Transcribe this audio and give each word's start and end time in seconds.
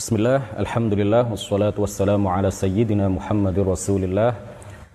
Bismillah, 0.00 0.56
Alhamdulillah, 0.56 1.28
wassalatu 1.28 1.84
wassalamu 1.84 2.32
ala 2.32 2.48
sayyidina 2.48 3.12
Muhammadir 3.12 3.68
Rasulillah 3.68 4.32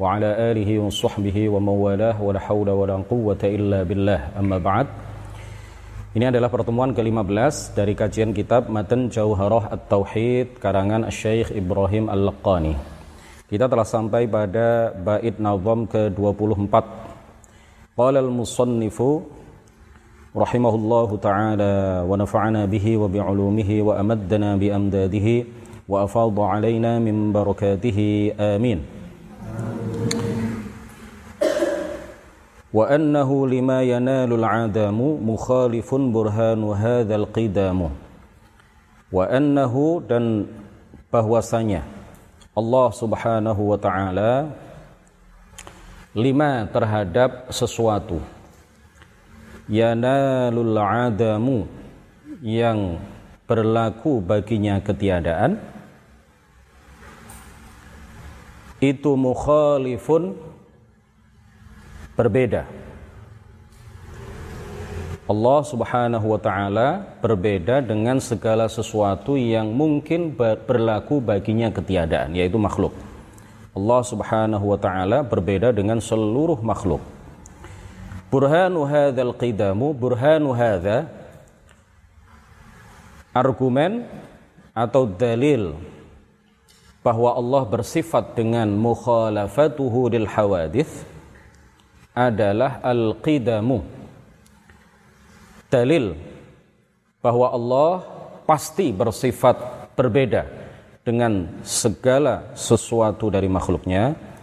wa 0.01 0.17
ala 0.17 0.33
alihi 0.49 0.81
wa 0.81 0.89
sahbihi 0.89 1.45
wa 1.45 1.61
mawalah 1.61 2.17
wa 2.17 2.33
la 2.33 2.41
hawla 2.41 2.73
wa 2.73 2.89
la 2.89 2.97
quwwata 3.05 3.45
illa 3.45 3.85
billah. 3.85 4.33
Amma 4.33 4.57
ba'd. 4.57 4.89
Ini 6.17 6.33
adalah 6.33 6.49
pertemuan 6.49 6.97
ke-15 6.97 7.77
dari 7.77 7.93
kajian 7.93 8.33
kitab 8.33 8.65
Matan 8.65 9.13
Jauharah 9.13 9.77
At-Tauhid 9.77 10.57
karangan 10.57 11.05
Syekh 11.13 11.53
Ibrahim 11.53 12.09
Al-Laqani 12.09 12.73
Kita 13.45 13.69
telah 13.69 13.85
sampai 13.85 14.25
pada 14.25 14.89
bait 14.89 15.37
nazam 15.37 15.85
ke-24 15.85 16.75
Qala 17.93 18.25
al-musannifu 18.25 19.21
رحمه 20.35 20.73
الله 20.75 21.09
تعالى 21.17 21.75
ونفعنا 22.11 22.61
به 22.65 22.85
وبعلومه 22.97 23.69
وأمدنا 23.81 24.49
بأمداده 24.59 25.27
وأفاض 25.87 26.39
علينا 26.39 26.99
من 26.99 27.31
بركاته. 27.31 27.99
آمين. 28.39 28.79
وأنه 32.75 33.47
لما 33.47 33.79
ينال 33.83 34.31
العدم 34.35 34.99
مخالف 35.23 35.89
برهان 35.95 36.61
هذا 36.63 37.15
القدام 37.15 37.79
وأنه 39.15 39.73
dan 40.03 40.51
bahwasanya 41.07 41.87
Allah 42.51 42.87
Subhanahu 42.91 43.71
wa 43.71 43.79
taala 43.79 44.51
lima 46.11 46.67
terhadap 46.67 47.47
sesuatu. 47.55 48.34
Yanalul 49.65 50.77
adamu 50.77 51.65
yang 52.45 53.01
berlaku 53.49 54.21
baginya 54.21 54.81
ketiadaan 54.81 55.57
itu 58.81 59.17
mukhalifun 59.17 60.37
berbeda 62.13 62.65
Allah 65.25 65.59
Subhanahu 65.65 66.37
wa 66.37 66.37
taala 66.37 67.17
berbeda 67.17 67.81
dengan 67.81 68.21
segala 68.21 68.69
sesuatu 68.69 69.33
yang 69.33 69.73
mungkin 69.73 70.37
berlaku 70.37 71.17
baginya 71.17 71.73
ketiadaan 71.73 72.37
yaitu 72.37 72.61
makhluk. 72.61 72.93
Allah 73.73 74.05
Subhanahu 74.05 74.65
wa 74.69 74.77
taala 74.77 75.25
berbeda 75.25 75.73
dengan 75.73 75.97
seluruh 75.97 76.61
makhluk. 76.61 77.01
Burhanu 78.35 78.83
hadzal 78.83 79.31
qidamu 79.39 79.95
burhanu 79.95 80.51
hadza 80.51 81.07
argumen 83.31 84.03
atau 84.75 85.07
dalil 85.07 85.71
bahwa 86.99 87.31
Allah 87.31 87.63
bersifat 87.63 88.35
dengan 88.35 88.67
mukhalafatuhu 88.75 90.11
lil 90.11 90.27
hawadith 90.27 91.07
adalah 92.11 92.83
al-qidamu 92.83 93.87
dalil 95.71 96.19
bahwa 97.23 97.55
Allah 97.55 98.03
pasti 98.43 98.91
bersifat 98.91 99.55
berbeda 99.95 100.43
dengan 101.07 101.63
segala 101.63 102.51
sesuatu 102.51 103.31
dari 103.31 103.47
makhluknya 103.47 104.34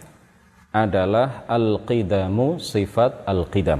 adalah 0.73 1.45
al-qidamu 1.45 2.57
sifat 2.57 3.21
al-qidam. 3.29 3.79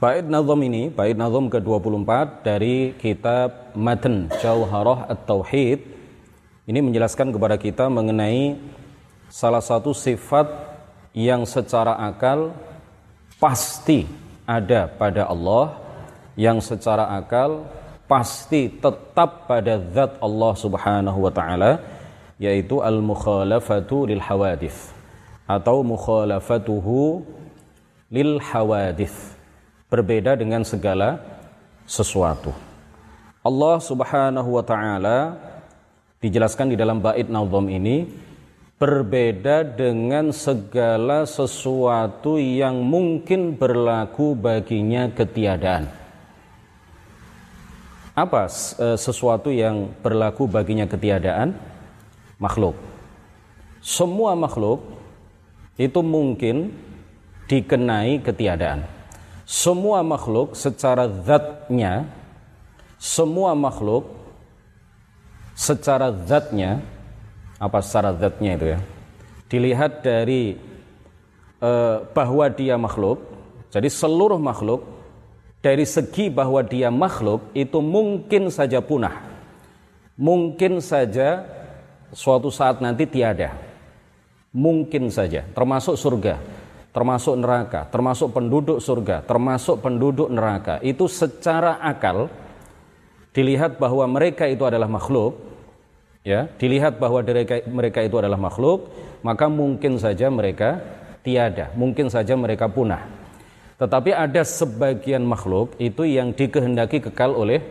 Bait 0.00 0.24
nazam 0.24 0.56
ini, 0.64 0.88
bait 0.88 1.12
nazam 1.12 1.52
ke-24 1.52 2.40
dari 2.40 2.96
kitab 2.96 3.76
Matan 3.76 4.32
Jauharah 4.40 5.12
At-Tauhid 5.12 5.84
ini 6.64 6.80
menjelaskan 6.80 7.36
kepada 7.36 7.60
kita 7.60 7.92
mengenai 7.92 8.56
salah 9.28 9.60
satu 9.60 9.92
sifat 9.92 10.48
yang 11.12 11.44
secara 11.44 12.00
akal 12.00 12.56
pasti 13.36 14.08
ada 14.48 14.88
pada 14.88 15.28
Allah 15.28 15.76
yang 16.40 16.64
secara 16.64 17.20
akal 17.20 17.68
pasti 18.08 18.72
tetap 18.72 19.44
pada 19.44 19.82
zat 19.92 20.16
Allah 20.24 20.52
Subhanahu 20.56 21.18
wa 21.28 21.32
taala 21.34 21.99
yaitu 22.40 22.80
al-mukhalafatu 22.80 24.08
lil 24.08 24.18
hawadith 24.24 24.96
atau 25.44 25.84
mukhalafatuhu 25.84 27.20
lil 28.08 28.40
hawadith 28.40 29.36
berbeda 29.92 30.40
dengan 30.40 30.64
segala 30.64 31.20
sesuatu. 31.84 32.56
Allah 33.44 33.76
Subhanahu 33.76 34.56
wa 34.56 34.64
taala 34.64 35.36
dijelaskan 36.24 36.72
di 36.72 36.76
dalam 36.80 37.04
bait 37.04 37.28
nazam 37.28 37.68
ini 37.68 38.08
berbeda 38.80 39.60
dengan 39.76 40.32
segala 40.32 41.28
sesuatu 41.28 42.40
yang 42.40 42.80
mungkin 42.80 43.52
berlaku 43.52 44.32
baginya 44.32 45.12
ketiadaan. 45.12 45.92
Apa 48.16 48.48
eh, 48.48 48.96
sesuatu 48.96 49.52
yang 49.52 49.92
berlaku 50.00 50.48
baginya 50.48 50.88
ketiadaan? 50.88 51.69
Makhluk. 52.40 52.74
Semua 53.84 54.32
makhluk 54.34 54.80
itu 55.76 56.00
mungkin 56.00 56.72
dikenai 57.46 58.24
ketiadaan. 58.24 58.84
Semua 59.44 60.00
makhluk 60.00 60.54
secara 60.54 61.10
zatnya, 61.26 62.06
semua 62.96 63.52
makhluk 63.52 64.06
secara 65.58 66.14
zatnya, 66.24 66.80
apa 67.58 67.82
secara 67.82 68.14
zatnya 68.14 68.56
itu 68.56 68.66
ya, 68.76 68.78
dilihat 69.50 70.06
dari 70.06 70.54
eh, 71.58 71.96
bahwa 72.14 72.46
dia 72.48 72.78
makhluk, 72.78 73.20
jadi 73.74 73.90
seluruh 73.90 74.38
makhluk 74.38 74.86
dari 75.60 75.82
segi 75.84 76.30
bahwa 76.30 76.62
dia 76.62 76.88
makhluk 76.88 77.50
itu 77.52 77.82
mungkin 77.82 78.54
saja 78.54 78.78
punah, 78.78 79.18
mungkin 80.14 80.78
saja 80.78 81.42
suatu 82.14 82.50
saat 82.52 82.78
nanti 82.82 83.06
tiada. 83.06 83.54
Mungkin 84.50 85.14
saja, 85.14 85.46
termasuk 85.54 85.94
surga, 85.94 86.42
termasuk 86.90 87.38
neraka, 87.38 87.86
termasuk 87.86 88.34
penduduk 88.34 88.82
surga, 88.82 89.22
termasuk 89.22 89.78
penduduk 89.78 90.26
neraka. 90.26 90.82
Itu 90.82 91.06
secara 91.06 91.78
akal 91.78 92.26
dilihat 93.30 93.78
bahwa 93.78 94.02
mereka 94.10 94.50
itu 94.50 94.66
adalah 94.66 94.90
makhluk, 94.90 95.38
ya, 96.26 96.50
dilihat 96.58 96.98
bahwa 96.98 97.22
mereka, 97.70 98.02
itu 98.02 98.16
adalah 98.18 98.34
makhluk, 98.34 98.90
maka 99.22 99.46
mungkin 99.46 100.02
saja 100.02 100.26
mereka 100.26 100.82
tiada, 101.22 101.70
mungkin 101.78 102.10
saja 102.10 102.34
mereka 102.34 102.66
punah. 102.66 103.06
Tetapi 103.78 104.10
ada 104.12 104.42
sebagian 104.42 105.22
makhluk 105.22 105.78
itu 105.78 106.04
yang 106.04 106.34
dikehendaki 106.34 107.00
kekal 107.00 107.32
oleh 107.32 107.62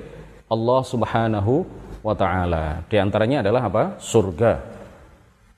Allah 0.50 0.82
Subhanahu 0.82 1.68
wa 2.04 2.16
taala. 2.16 2.84
Di 2.88 2.98
antaranya 3.00 3.44
adalah 3.44 3.68
apa? 3.68 3.84
Surga. 4.00 4.62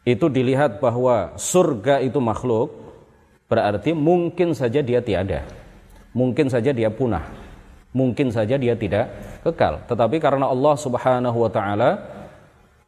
Itu 0.01 0.33
dilihat 0.33 0.81
bahwa 0.81 1.37
surga 1.37 2.01
itu 2.01 2.17
makhluk 2.17 2.73
berarti 3.45 3.93
mungkin 3.93 4.57
saja 4.57 4.81
dia 4.81 5.03
tiada. 5.03 5.45
Mungkin 6.11 6.49
saja 6.49 6.73
dia 6.73 6.89
punah. 6.89 7.23
Mungkin 7.91 8.31
saja 8.31 8.55
dia 8.55 8.73
tidak 8.73 9.11
kekal. 9.43 9.83
Tetapi 9.85 10.17
karena 10.23 10.47
Allah 10.47 10.75
Subhanahu 10.79 11.37
wa 11.43 11.51
taala 11.51 11.91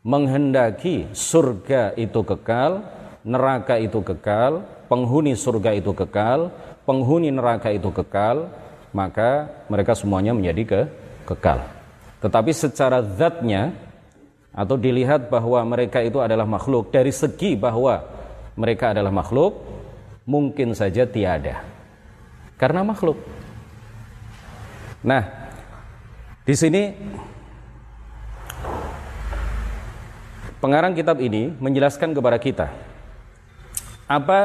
menghendaki 0.04 1.12
surga 1.12 1.96
itu 1.96 2.24
kekal, 2.24 2.84
neraka 3.24 3.80
itu 3.80 4.00
kekal, 4.04 4.64
penghuni 4.88 5.36
surga 5.36 5.76
itu 5.76 5.92
kekal, 5.96 6.52
penghuni 6.84 7.32
neraka 7.32 7.72
itu 7.72 7.92
kekal, 7.92 8.52
maka 8.92 9.48
mereka 9.68 9.96
semuanya 9.96 10.32
menjadi 10.36 10.64
ke 10.64 10.82
kekal. 11.28 11.83
Tetapi 12.24 12.52
secara 12.56 13.04
zatnya 13.04 13.76
atau 14.56 14.80
dilihat 14.80 15.28
bahwa 15.28 15.60
mereka 15.68 16.00
itu 16.00 16.24
adalah 16.24 16.48
makhluk 16.48 16.88
dari 16.94 17.12
segi 17.12 17.60
bahwa 17.60 18.00
mereka 18.56 18.96
adalah 18.96 19.12
makhluk 19.12 19.60
mungkin 20.24 20.72
saja 20.72 21.04
tiada 21.04 21.66
karena 22.56 22.86
makhluk. 22.86 23.20
Nah, 25.04 25.52
di 26.48 26.56
sini 26.56 26.96
pengarang 30.64 30.96
kitab 30.96 31.20
ini 31.20 31.52
menjelaskan 31.60 32.16
kepada 32.16 32.40
kita 32.40 32.68
apa 34.08 34.40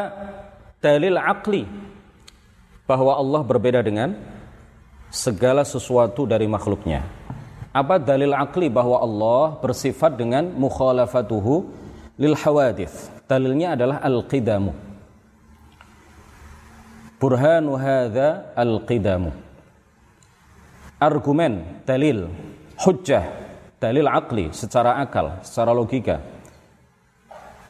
dalil 0.83 1.15
akli 1.15 1.63
bahwa 2.91 3.15
Allah 3.15 3.43
berbeda 3.47 3.85
dengan 3.87 4.19
segala 5.15 5.63
sesuatu 5.63 6.27
dari 6.27 6.51
makhluknya 6.51 7.07
apa 7.75 8.01
dalil 8.01 8.33
akli 8.33 8.73
bahwa 8.73 9.03
Allah 9.03 9.61
bersifat 9.61 10.17
dengan 10.17 10.49
mukhalafatuhu 10.57 11.69
lil 12.17 12.35
hawadith? 12.35 13.13
Dalilnya 13.29 13.77
adalah 13.77 14.01
al-qidamu. 14.01 14.73
Burhanu 17.21 17.77
hadza 17.77 18.55
al-qidamu. 18.57 19.35
Argumen 20.99 21.83
dalil 21.87 22.27
hujjah 22.81 23.23
dalil 23.79 24.11
akli 24.11 24.51
secara 24.51 24.99
akal, 24.99 25.39
secara 25.47 25.71
logika 25.71 26.38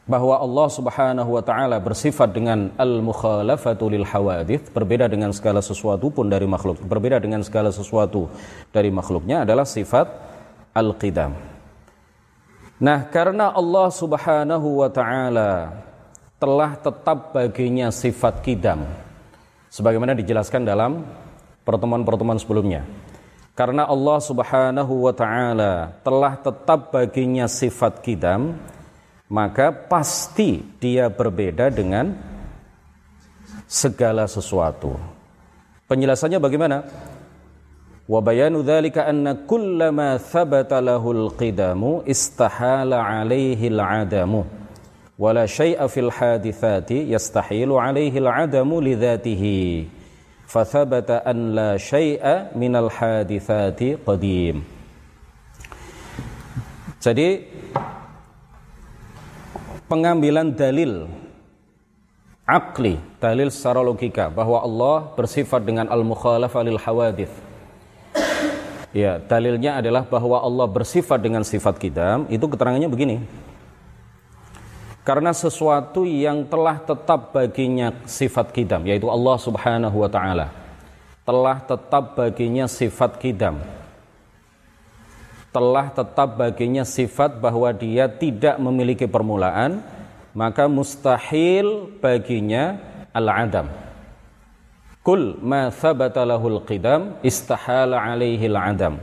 bahwa 0.08 0.40
Allah 0.40 0.69
Subhanahu 0.72 1.31
wa 1.37 1.44
taala 1.44 1.76
bersifat 1.76 2.32
dengan 2.32 2.72
al-mukhalafatu 2.81 3.93
lil 3.93 4.08
hawadith, 4.08 4.72
berbeda 4.72 5.05
dengan 5.05 5.37
segala 5.37 5.60
sesuatu 5.60 6.08
pun 6.08 6.32
dari 6.32 6.49
makhluk, 6.49 6.81
berbeda 6.81 7.20
dengan 7.20 7.44
segala 7.44 7.69
sesuatu 7.69 8.32
dari 8.72 8.88
makhluknya 8.88 9.44
adalah 9.44 9.69
sifat 9.69 10.08
al-qidam. 10.72 11.37
Nah, 12.81 13.05
karena 13.12 13.52
Allah 13.52 13.93
Subhanahu 13.93 14.81
wa 14.81 14.88
taala 14.88 15.76
telah 16.40 16.72
tetap 16.81 17.37
baginya 17.37 17.93
sifat 17.93 18.40
kidam 18.40 18.88
sebagaimana 19.69 20.16
dijelaskan 20.16 20.64
dalam 20.64 21.04
pertemuan-pertemuan 21.69 22.40
sebelumnya. 22.40 22.88
Karena 23.52 23.90
Allah 23.90 24.19
Subhanahu 24.22 25.04
wa 25.04 25.12
taala 25.12 25.99
telah 26.06 26.38
tetap 26.38 26.94
baginya 26.94 27.50
sifat 27.50 28.00
kidam, 28.00 28.54
maka 29.28 29.70
pasti 29.72 30.64
dia 30.80 31.12
berbeda 31.12 31.69
dengan 31.69 32.16
segala 33.69 34.25
sesuatu. 34.25 34.96
Penjelasannya 35.84 36.40
bagaimana? 36.40 36.84
Wa 38.08 38.25
bayanu 38.25 38.64
dzalika 38.64 39.04
anna 39.04 39.36
kullama 39.44 40.16
thabata 40.16 40.80
lahul 40.80 41.28
qidamu 41.36 42.08
istahala 42.08 43.04
alaihi 43.04 43.69
al-adamu 43.69 44.48
wa 45.20 45.28
la 45.36 45.44
syai'a 45.44 45.84
fil 45.92 46.08
hadithati 46.08 47.12
yastahilu 47.12 47.76
alaihi 47.76 48.16
al-adamu 48.16 48.80
li 48.80 48.96
dzatihi 48.96 49.60
fathabata 50.48 51.20
an 51.20 51.52
la 51.52 51.70
syai'a 51.76 52.56
minal 52.56 52.88
hadithati 52.88 54.00
qadim. 54.00 54.64
Jadi 56.96 57.28
pengambilan 59.88 60.52
dalil 60.52 61.08
akli, 62.44 63.00
dalil 63.19 63.49
secara 63.49 63.81
logika 63.81 64.29
bahwa 64.29 64.61
Allah 64.61 65.08
bersifat 65.17 65.64
dengan 65.64 65.88
al-mukhalafah 65.88 66.61
lil 66.62 66.79
hawadith. 66.79 67.32
Ya, 68.93 69.20
dalilnya 69.20 69.81
adalah 69.81 70.05
bahwa 70.05 70.40
Allah 70.40 70.64
bersifat 70.64 71.20
dengan 71.20 71.44
sifat 71.44 71.76
kidam, 71.76 72.25
itu 72.32 72.40
keterangannya 72.40 72.88
begini. 72.88 73.17
Karena 75.05 75.32
sesuatu 75.32 76.05
yang 76.05 76.44
telah 76.49 76.81
tetap 76.81 77.32
baginya 77.32 77.93
sifat 78.08 78.52
kidam, 78.52 78.85
yaitu 78.88 79.08
Allah 79.08 79.37
subhanahu 79.40 80.05
wa 80.05 80.08
ta'ala, 80.08 80.52
telah 81.25 81.61
tetap 81.64 82.17
baginya 82.17 82.64
sifat 82.64 83.20
kidam 83.20 83.61
telah 85.48 85.88
tetap 85.88 86.36
baginya 86.36 86.84
sifat 86.84 87.40
bahwa 87.40 87.72
dia 87.72 88.04
tidak 88.06 88.60
memiliki 88.60 89.08
permulaan, 89.08 89.80
maka 90.36 90.68
mustahil 90.68 91.88
baginya 91.98 92.76
al-adam. 93.16 93.66
Kul 95.00 95.40
ma 95.40 95.72
thabata 95.72 96.20
lahul 96.28 96.60
qidam 96.68 97.16
istahala 97.24 97.96
alaihi 97.96 98.44
al-adam. 98.44 99.00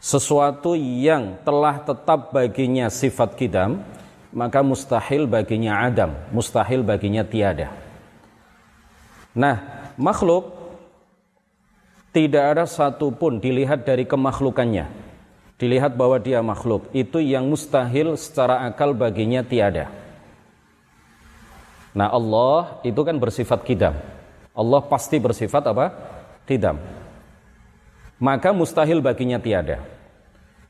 Sesuatu 0.00 0.76
yang 0.76 1.40
telah 1.44 1.80
tetap 1.84 2.32
baginya 2.32 2.88
sifat 2.88 3.36
kidam, 3.36 3.84
maka 4.32 4.64
mustahil 4.64 5.28
baginya 5.28 5.84
adam, 5.84 6.16
mustahil 6.32 6.80
baginya 6.80 7.20
tiada. 7.24 7.68
Nah, 9.36 9.60
makhluk 10.00 10.56
tidak 12.16 12.44
ada 12.56 12.64
satupun 12.64 13.38
dilihat 13.38 13.84
dari 13.84 14.08
kemakhlukannya 14.08 15.09
dilihat 15.60 15.92
bahwa 15.92 16.16
dia 16.16 16.40
makhluk. 16.40 16.88
Itu 16.96 17.20
yang 17.20 17.44
mustahil 17.44 18.16
secara 18.16 18.64
akal 18.64 18.96
baginya 18.96 19.44
tiada. 19.44 19.92
Nah 21.92 22.08
Allah 22.08 22.80
itu 22.80 22.96
kan 23.04 23.20
bersifat 23.20 23.60
kidam. 23.68 23.92
Allah 24.56 24.80
pasti 24.88 25.20
bersifat 25.20 25.68
apa? 25.68 25.92
kidam. 26.48 26.80
Maka 28.18 28.50
mustahil 28.56 29.04
baginya 29.04 29.38
tiada. 29.38 29.84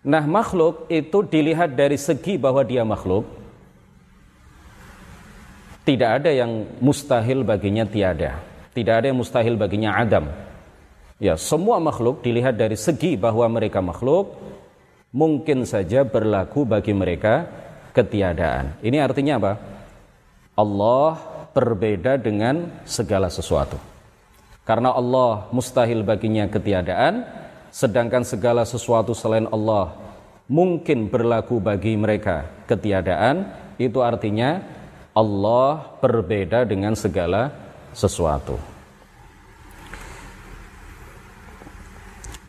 Nah 0.02 0.26
makhluk 0.26 0.90
itu 0.90 1.22
dilihat 1.22 1.72
dari 1.72 1.96
segi 1.96 2.34
bahwa 2.34 2.66
dia 2.66 2.82
makhluk. 2.82 3.25
Tidak 5.87 6.10
ada 6.20 6.28
yang 6.28 6.69
mustahil 6.82 7.40
baginya 7.46 7.88
tiada. 7.88 8.42
Tidak 8.76 8.94
ada 8.94 9.06
yang 9.08 9.19
mustahil 9.19 9.56
baginya 9.56 9.96
adam. 9.96 10.28
Ya 11.20 11.37
semua 11.37 11.81
makhluk 11.81 12.25
dilihat 12.25 12.56
dari 12.56 12.76
segi 12.76 13.16
bahwa 13.16 13.44
mereka 13.48 13.84
makhluk 13.84 14.50
mungkin 15.11 15.67
saja 15.67 16.07
berlaku 16.07 16.62
bagi 16.67 16.95
mereka 16.95 17.47
ketiadaan. 17.91 18.79
Ini 18.83 18.99
artinya 19.03 19.39
apa? 19.43 19.53
Allah 20.55 21.19
berbeda 21.51 22.19
dengan 22.19 22.71
segala 22.87 23.27
sesuatu. 23.27 23.79
Karena 24.62 24.95
Allah 24.95 25.51
mustahil 25.51 26.07
baginya 26.07 26.47
ketiadaan, 26.47 27.27
sedangkan 27.75 28.23
segala 28.23 28.62
sesuatu 28.62 29.11
selain 29.17 29.51
Allah 29.51 29.99
mungkin 30.47 31.11
berlaku 31.11 31.59
bagi 31.59 31.99
mereka 31.99 32.47
ketiadaan, 32.71 33.51
itu 33.83 33.99
artinya 34.03 34.62
Allah 35.11 35.99
berbeda 35.99 36.62
dengan 36.62 36.95
segala 36.95 37.51
sesuatu. 37.91 38.59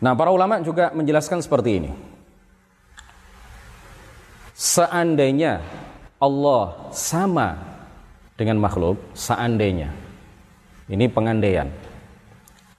Nah, 0.02 0.18
para 0.18 0.34
ulama 0.34 0.58
juga 0.62 0.90
menjelaskan 0.90 1.42
seperti 1.42 1.70
ini. 1.78 2.11
Seandainya 4.52 5.64
Allah 6.20 6.92
sama 6.92 7.56
dengan 8.36 8.60
makhluk, 8.60 9.00
seandainya. 9.16 9.90
Ini 10.86 11.08
pengandaian. 11.08 11.72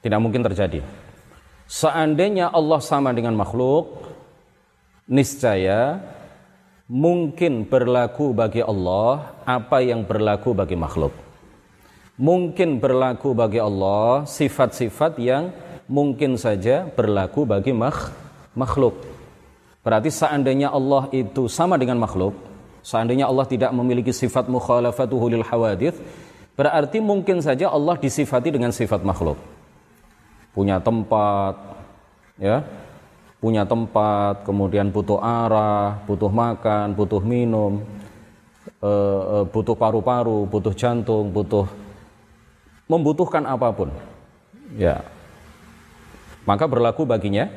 Tidak 0.03 0.19
mungkin 0.21 0.45
terjadi. 0.45 0.83
Seandainya 1.65 2.51
Allah 2.53 2.77
sama 2.83 3.15
dengan 3.15 3.33
makhluk, 3.33 4.05
niscaya 5.09 5.97
mungkin 6.85 7.65
berlaku 7.65 8.35
bagi 8.35 8.61
Allah 8.61 9.33
apa 9.47 9.81
yang 9.81 10.05
berlaku 10.05 10.53
bagi 10.53 10.77
makhluk. 10.77 11.15
Mungkin 12.13 12.77
berlaku 12.77 13.33
bagi 13.33 13.57
Allah 13.57 14.29
sifat-sifat 14.29 15.17
yang 15.17 15.49
mungkin 15.89 16.37
saja 16.37 16.85
berlaku 16.85 17.49
bagi 17.49 17.73
makhluk. 18.53 19.22
Berarti 19.83 20.07
seandainya 20.07 20.71
Allah 20.71 21.11
itu 21.11 21.51
sama 21.51 21.75
dengan 21.75 21.99
makhluk, 21.99 22.31
seandainya 22.79 23.27
Allah 23.27 23.43
tidak 23.43 23.75
memiliki 23.75 24.15
sifat 24.15 24.47
mukhalafatuhu 24.47 25.27
lil 25.27 25.43
hawadith, 25.43 25.99
berarti 26.55 27.03
mungkin 27.03 27.43
saja 27.43 27.67
Allah 27.67 27.99
disifati 27.99 28.47
dengan 28.47 28.71
sifat 28.71 29.03
makhluk. 29.03 29.35
Punya 30.55 30.79
tempat, 30.79 31.59
ya, 32.39 32.63
punya 33.43 33.67
tempat, 33.67 34.47
kemudian 34.47 34.87
butuh 34.87 35.19
arah, 35.19 35.99
butuh 36.07 36.31
makan, 36.31 36.95
butuh 36.95 37.19
minum, 37.19 37.83
e, 38.79 38.91
e, 39.19 39.35
butuh 39.51 39.75
paru-paru, 39.75 40.47
butuh 40.47 40.71
jantung, 40.71 41.27
butuh 41.27 41.67
membutuhkan 42.87 43.43
apa 43.43 43.67
pun. 43.75 43.91
Ya. 44.79 45.03
Maka 46.47 46.71
berlaku 46.71 47.03
baginya 47.03 47.51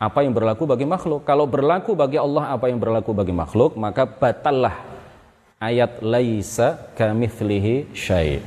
apa 0.00 0.24
yang 0.24 0.32
berlaku 0.32 0.64
bagi 0.64 0.88
makhluk. 0.88 1.28
Kalau 1.28 1.44
berlaku 1.44 1.92
bagi 1.92 2.16
Allah 2.16 2.56
apa 2.56 2.72
yang 2.72 2.80
berlaku 2.80 3.12
bagi 3.12 3.36
makhluk, 3.36 3.76
maka 3.76 4.08
batallah 4.08 4.80
ayat 5.60 6.00
laisa 6.00 6.88
kamitslihi 6.96 7.92
syai. 7.92 8.40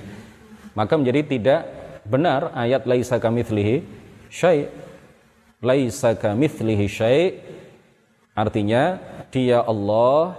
Maka 0.74 0.98
menjadi 0.98 1.22
tidak 1.22 1.62
benar 2.10 2.50
ayat 2.58 2.90
laisa 2.90 3.22
kamitslihi 3.22 3.86
syai. 4.34 4.66
Laisa 5.62 6.18
kamitslihi 6.18 6.86
syai 6.90 7.38
artinya 8.34 8.98
dia 9.30 9.62
Allah 9.62 10.34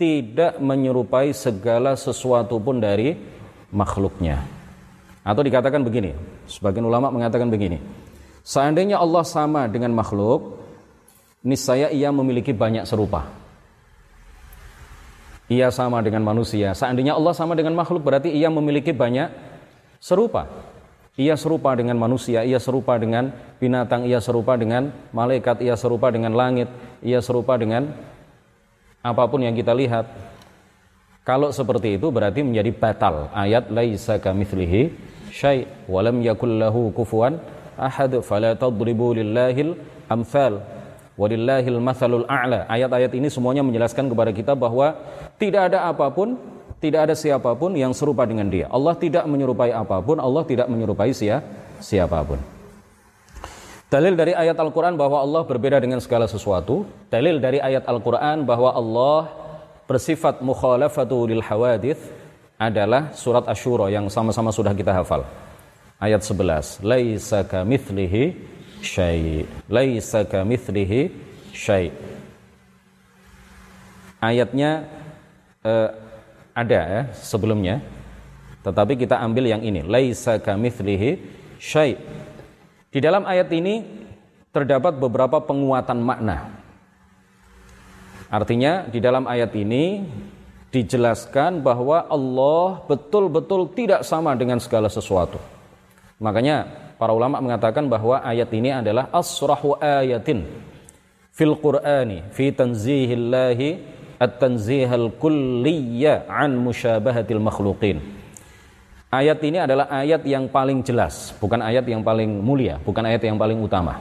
tidak 0.00 0.56
menyerupai 0.56 1.36
segala 1.36 2.00
sesuatu 2.00 2.56
pun 2.56 2.80
dari 2.80 3.12
makhluknya. 3.68 4.40
Atau 5.20 5.44
dikatakan 5.44 5.84
begini, 5.84 6.16
sebagian 6.48 6.86
ulama 6.86 7.12
mengatakan 7.12 7.50
begini, 7.50 7.82
Seandainya 8.46 9.02
Allah 9.02 9.26
sama 9.26 9.66
dengan 9.66 9.90
makhluk, 9.90 10.62
niscaya 11.42 11.90
ia 11.90 12.14
memiliki 12.14 12.54
banyak 12.54 12.86
serupa. 12.86 13.26
Ia 15.50 15.74
sama 15.74 15.98
dengan 15.98 16.22
manusia. 16.22 16.70
Seandainya 16.70 17.18
Allah 17.18 17.34
sama 17.34 17.58
dengan 17.58 17.74
makhluk, 17.74 18.06
berarti 18.06 18.30
ia 18.30 18.46
memiliki 18.46 18.94
banyak 18.94 19.34
serupa. 19.98 20.46
Ia 21.18 21.34
serupa 21.34 21.74
dengan 21.74 21.98
manusia, 21.98 22.46
ia 22.46 22.62
serupa 22.62 22.94
dengan 23.02 23.34
binatang, 23.58 24.06
ia 24.06 24.22
serupa 24.22 24.54
dengan 24.54 24.94
malaikat, 25.10 25.66
ia 25.66 25.74
serupa 25.74 26.14
dengan 26.14 26.30
langit, 26.30 26.70
ia 27.02 27.18
serupa 27.18 27.58
dengan 27.58 27.98
apa 29.02 29.26
pun 29.26 29.42
yang 29.42 29.58
kita 29.58 29.74
lihat. 29.74 30.06
Kalau 31.26 31.50
seperti 31.50 31.98
itu 31.98 32.14
berarti 32.14 32.46
menjadi 32.46 32.70
batal 32.70 33.34
ayat 33.34 33.74
laisa 33.74 34.22
kamitslihi 34.22 34.94
syai' 35.34 35.66
wa 35.90 35.98
lam 35.98 36.22
yakul 36.22 36.52
lahu 36.62 36.94
kufuwan 36.94 37.42
ahad 37.76 38.12
fala 38.24 38.56
tadribu 38.56 39.14
lillahil 39.14 39.76
amsal 40.08 40.64
Walillahil 41.16 41.80
mathalul 41.80 42.28
a'la. 42.28 42.68
Ayat-ayat 42.68 43.16
ini 43.16 43.32
semuanya 43.32 43.64
menjelaskan 43.64 44.12
kepada 44.12 44.36
kita 44.36 44.52
bahwa 44.52 44.92
tidak 45.40 45.72
ada 45.72 45.88
apa 45.88 46.12
pun, 46.12 46.36
tidak 46.76 47.08
ada 47.08 47.14
siapa 47.16 47.56
pun 47.56 47.72
yang 47.72 47.96
serupa 47.96 48.28
dengan 48.28 48.44
dia. 48.52 48.68
Allah 48.68 48.92
tidak 48.92 49.24
menyerupai 49.24 49.72
apa 49.72 49.96
pun, 50.04 50.20
Allah 50.20 50.44
tidak 50.44 50.68
menyerupai 50.68 51.16
siapa 51.16 51.40
siapa 51.80 52.20
pun. 52.20 52.36
Dalil 53.86 54.18
dari 54.18 54.34
ayat 54.34 54.58
Al-Quran 54.58 54.98
bahwa 54.98 55.22
Allah 55.22 55.42
berbeda 55.46 55.78
dengan 55.78 56.02
segala 56.02 56.26
sesuatu. 56.26 56.84
Dalil 57.08 57.38
dari 57.38 57.62
ayat 57.62 57.86
Al-Quran 57.86 58.42
bahwa 58.42 58.74
Allah 58.74 59.30
bersifat 59.86 60.42
mukhalafatu 60.42 61.30
lil 61.30 61.40
hawadith 61.40 62.00
adalah 62.58 63.14
surat 63.14 63.46
Ashura 63.46 63.86
yang 63.88 64.10
sama-sama 64.10 64.50
sudah 64.50 64.74
kita 64.74 64.90
hafal. 64.90 65.22
Ayat 65.96 66.20
11. 66.28 66.84
Laisa 66.84 67.40
kamithlihi 67.40 68.36
syai. 68.84 69.48
Laisa 69.64 70.28
kamithlihi 70.28 71.08
syai. 71.56 71.88
Ayatnya 74.20 74.84
eh, 75.64 75.88
ada 76.52 76.80
ya 76.84 77.02
sebelumnya. 77.16 77.80
Tetapi 78.60 79.00
kita 79.00 79.16
ambil 79.24 79.48
yang 79.48 79.64
ini. 79.64 79.80
Laisa 79.80 80.36
kamithlihi 80.36 81.16
syai. 81.56 81.96
Di 82.92 83.00
dalam 83.00 83.24
ayat 83.24 83.48
ini 83.56 83.80
terdapat 84.52 85.00
beberapa 85.00 85.40
penguatan 85.40 85.96
makna. 86.04 86.60
Artinya 88.28 88.84
di 88.84 89.00
dalam 89.00 89.24
ayat 89.24 89.48
ini 89.56 90.04
dijelaskan 90.68 91.64
bahwa 91.64 92.04
Allah 92.04 92.84
betul-betul 92.84 93.72
tidak 93.72 94.04
sama 94.04 94.36
dengan 94.36 94.60
segala 94.60 94.92
sesuatu. 94.92 95.55
Makanya 96.16 96.64
para 96.96 97.12
ulama 97.12 97.40
mengatakan 97.44 97.84
bahwa 97.92 98.24
ayat 98.24 98.48
ini 98.56 98.72
adalah 98.72 99.12
asrahu 99.12 99.76
ayatin 99.76 100.48
fil 101.36 101.52
Qur'ani 101.60 102.24
fi 102.32 102.48
tanzihillahi 102.52 103.96
at-tanzihal 104.16 105.12
kulliyya 105.20 106.24
an 106.24 106.56
musyabahatil 106.56 107.40
makhluqin. 107.40 108.00
Ayat 109.12 109.38
ini 109.44 109.60
adalah 109.60 109.86
ayat 109.92 110.24
yang 110.24 110.48
paling 110.48 110.82
jelas, 110.82 111.36
bukan 111.36 111.60
ayat 111.62 111.84
yang 111.86 112.00
paling 112.02 112.42
mulia, 112.42 112.80
bukan 112.80 113.04
ayat 113.06 113.22
yang 113.22 113.36
paling 113.36 113.60
utama. 113.60 114.00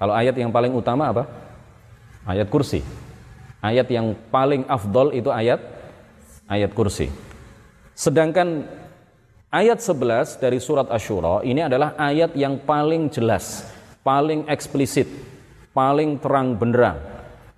Kalau 0.00 0.16
ayat 0.16 0.32
yang 0.34 0.48
paling 0.48 0.72
utama 0.72 1.12
apa? 1.12 1.28
Ayat 2.24 2.48
kursi. 2.48 2.80
Ayat 3.60 3.84
yang 3.92 4.16
paling 4.32 4.64
afdol 4.64 5.12
itu 5.12 5.28
ayat 5.28 5.60
ayat 6.48 6.72
kursi. 6.72 7.12
Sedangkan 7.92 8.64
ayat 9.50 9.82
11 9.82 10.38
dari 10.38 10.62
surat 10.62 10.86
Asyura 10.88 11.42
ini 11.42 11.66
adalah 11.66 11.98
ayat 11.98 12.32
yang 12.38 12.62
paling 12.62 13.10
jelas, 13.10 13.66
paling 14.06 14.46
eksplisit, 14.46 15.10
paling 15.74 16.16
terang 16.22 16.54
benderang 16.54 16.98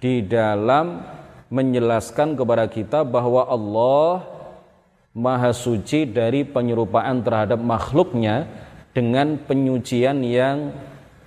di 0.01 0.25
dalam 0.25 1.05
menjelaskan 1.53 2.35
kepada 2.35 2.65
kita 2.67 3.05
bahwa 3.05 3.45
Allah 3.45 4.25
Maha 5.13 5.53
suci 5.53 6.09
dari 6.09 6.41
penyerupaan 6.41 7.21
terhadap 7.21 7.61
makhluknya 7.61 8.49
dengan 8.97 9.37
penyucian 9.37 10.25
yang 10.25 10.73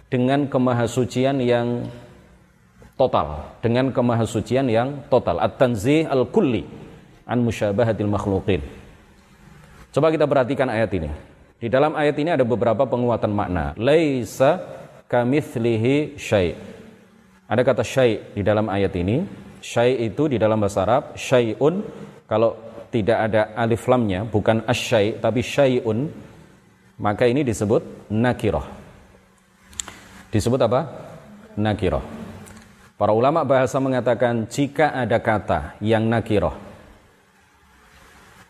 dengan 0.09 0.49
kemahasucian 0.49 1.37
yang 1.45 1.85
total 2.97 3.53
dengan 3.61 3.93
kemahasucian 3.93 4.65
yang 4.73 5.05
total. 5.13 5.37
At-tanzih 5.37 6.09
al-kulli 6.09 6.65
an 7.29 7.45
musyabahatil 7.45 8.09
makhluqin 8.09 8.84
coba 9.95 10.11
kita 10.11 10.27
perhatikan 10.27 10.67
ayat 10.67 10.91
ini. 10.91 11.07
Di 11.55 11.71
dalam 11.71 11.95
ayat 11.95 12.19
ini 12.19 12.35
ada 12.35 12.43
beberapa 12.43 12.83
penguatan 12.83 13.31
makna. 13.31 13.71
Laisa 13.79 14.59
kamitslihi 15.07 16.19
syai. 16.19 16.51
Ada 17.47 17.63
kata 17.63 17.79
syai 17.87 18.35
di 18.35 18.43
dalam 18.43 18.67
ayat 18.67 18.91
ini. 18.99 19.23
Syai 19.63 20.03
itu 20.03 20.27
di 20.27 20.35
dalam 20.35 20.59
bahasa 20.59 20.83
Arab 20.83 21.15
syai'un. 21.15 21.79
Kalau 22.27 22.59
tidak 22.91 23.17
ada 23.31 23.55
alif 23.55 23.87
lamnya 23.87 24.27
bukan 24.27 24.63
asyai 24.67 25.19
tapi 25.23 25.39
syai'un 25.39 26.11
maka 26.99 27.27
ini 27.27 27.47
disebut 27.47 28.11
nakirah. 28.11 28.67
Disebut 30.31 30.59
apa? 30.59 30.91
Nakirah. 31.55 32.03
Para 32.95 33.11
ulama 33.11 33.43
bahasa 33.43 33.79
mengatakan 33.83 34.47
jika 34.47 34.95
ada 34.95 35.19
kata 35.19 35.75
yang 35.83 36.07
nakirah 36.07 36.55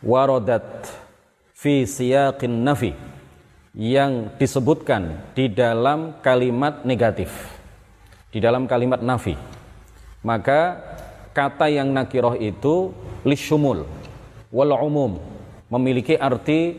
warodat 0.06 0.86
fi 1.66 1.90
siyaqin 1.90 2.62
nafi 2.62 2.94
yang 3.74 4.30
disebutkan 4.38 5.34
di 5.34 5.50
dalam 5.50 6.22
kalimat 6.22 6.86
negatif 6.86 7.34
di 8.36 8.44
dalam 8.44 8.68
kalimat 8.68 9.00
nafi. 9.00 9.40
Maka 10.20 10.76
kata 11.32 11.72
yang 11.72 11.96
nakirah 11.96 12.36
itu 12.36 12.92
lisyumul 13.24 13.88
wal 14.52 14.76
umum 14.76 15.24
memiliki 15.72 16.20
arti 16.20 16.76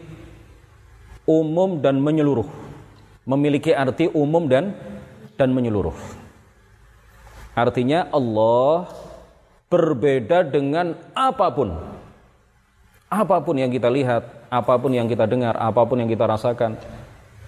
umum 1.24 1.80
dan 1.80 1.96
menyeluruh. 1.96 2.44
Memiliki 3.24 3.72
arti 3.72 4.12
umum 4.12 4.46
dan 4.46 4.76
dan 5.40 5.50
menyeluruh. 5.50 5.96
Artinya 7.56 8.12
Allah 8.12 8.92
berbeda 9.72 10.44
dengan 10.44 10.92
apa 11.16 11.48
pun. 11.50 11.95
Apa 13.06 13.38
pun 13.38 13.54
yang 13.54 13.70
kita 13.70 13.86
lihat, 13.86 14.50
apa 14.50 14.74
pun 14.82 14.90
yang 14.90 15.06
kita 15.06 15.30
dengar, 15.30 15.54
apa 15.54 15.86
pun 15.86 16.02
yang 16.02 16.10
kita 16.10 16.26
rasakan, 16.26 16.74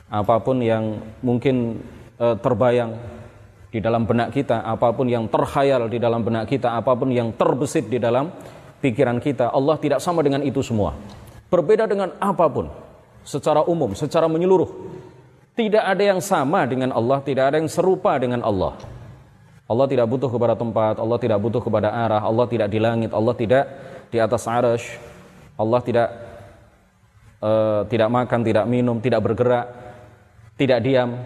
apa 0.07 0.39
pun 0.39 0.63
yang 0.63 1.03
mungkin 1.19 1.83
e, 2.15 2.27
terbayang 2.39 2.95
di 3.69 3.83
dalam 3.83 4.07
benak 4.07 4.31
kita, 4.31 4.63
apa 4.63 4.95
pun 4.95 5.11
yang 5.11 5.27
terkhayal 5.27 5.91
di 5.91 5.99
dalam 5.99 6.23
benak 6.23 6.47
kita, 6.47 6.79
apa 6.79 6.95
pun 6.95 7.11
yang 7.11 7.35
terbesit 7.35 7.91
di 7.91 7.99
dalam 7.99 8.31
pikiran 8.79 9.19
kita, 9.19 9.51
Allah 9.51 9.75
tidak 9.83 9.99
sama 9.99 10.23
dengan 10.23 10.47
itu 10.47 10.63
semua. 10.63 10.95
Berbeda 11.51 11.91
dengan 11.91 12.15
apa 12.23 12.47
pun 12.47 12.71
secara 13.27 13.67
umum, 13.67 13.99
secara 13.99 14.31
menyeluruh. 14.31 14.71
Tidak 15.59 15.83
ada 15.83 16.01
yang 16.07 16.23
sama 16.23 16.71
dengan 16.71 16.95
Allah, 16.95 17.19
tidak 17.19 17.51
ada 17.51 17.57
yang 17.59 17.67
serupa 17.67 18.15
dengan 18.15 18.47
Allah. 18.47 18.79
Allah 19.69 19.85
tidak 19.91 20.07
butuh 20.07 20.31
kepada 20.31 20.55
tempat, 20.55 21.03
Allah 21.03 21.19
tidak 21.19 21.39
butuh 21.43 21.61
kepada 21.61 21.91
arah, 21.91 22.23
Allah 22.23 22.47
tidak 22.47 22.71
di 22.71 22.79
langit, 22.79 23.11
Allah 23.11 23.35
tidak 23.35 23.65
di 24.09 24.17
atas 24.17 24.49
arash, 24.49 24.97
Allah 25.59 25.81
tidak 25.83 26.09
uh, 27.43 27.83
tidak 27.91 28.09
makan, 28.09 28.41
tidak 28.47 28.65
minum, 28.71 29.03
tidak 29.03 29.21
bergerak, 29.27 29.67
tidak 30.55 30.79
diam. 30.87 31.19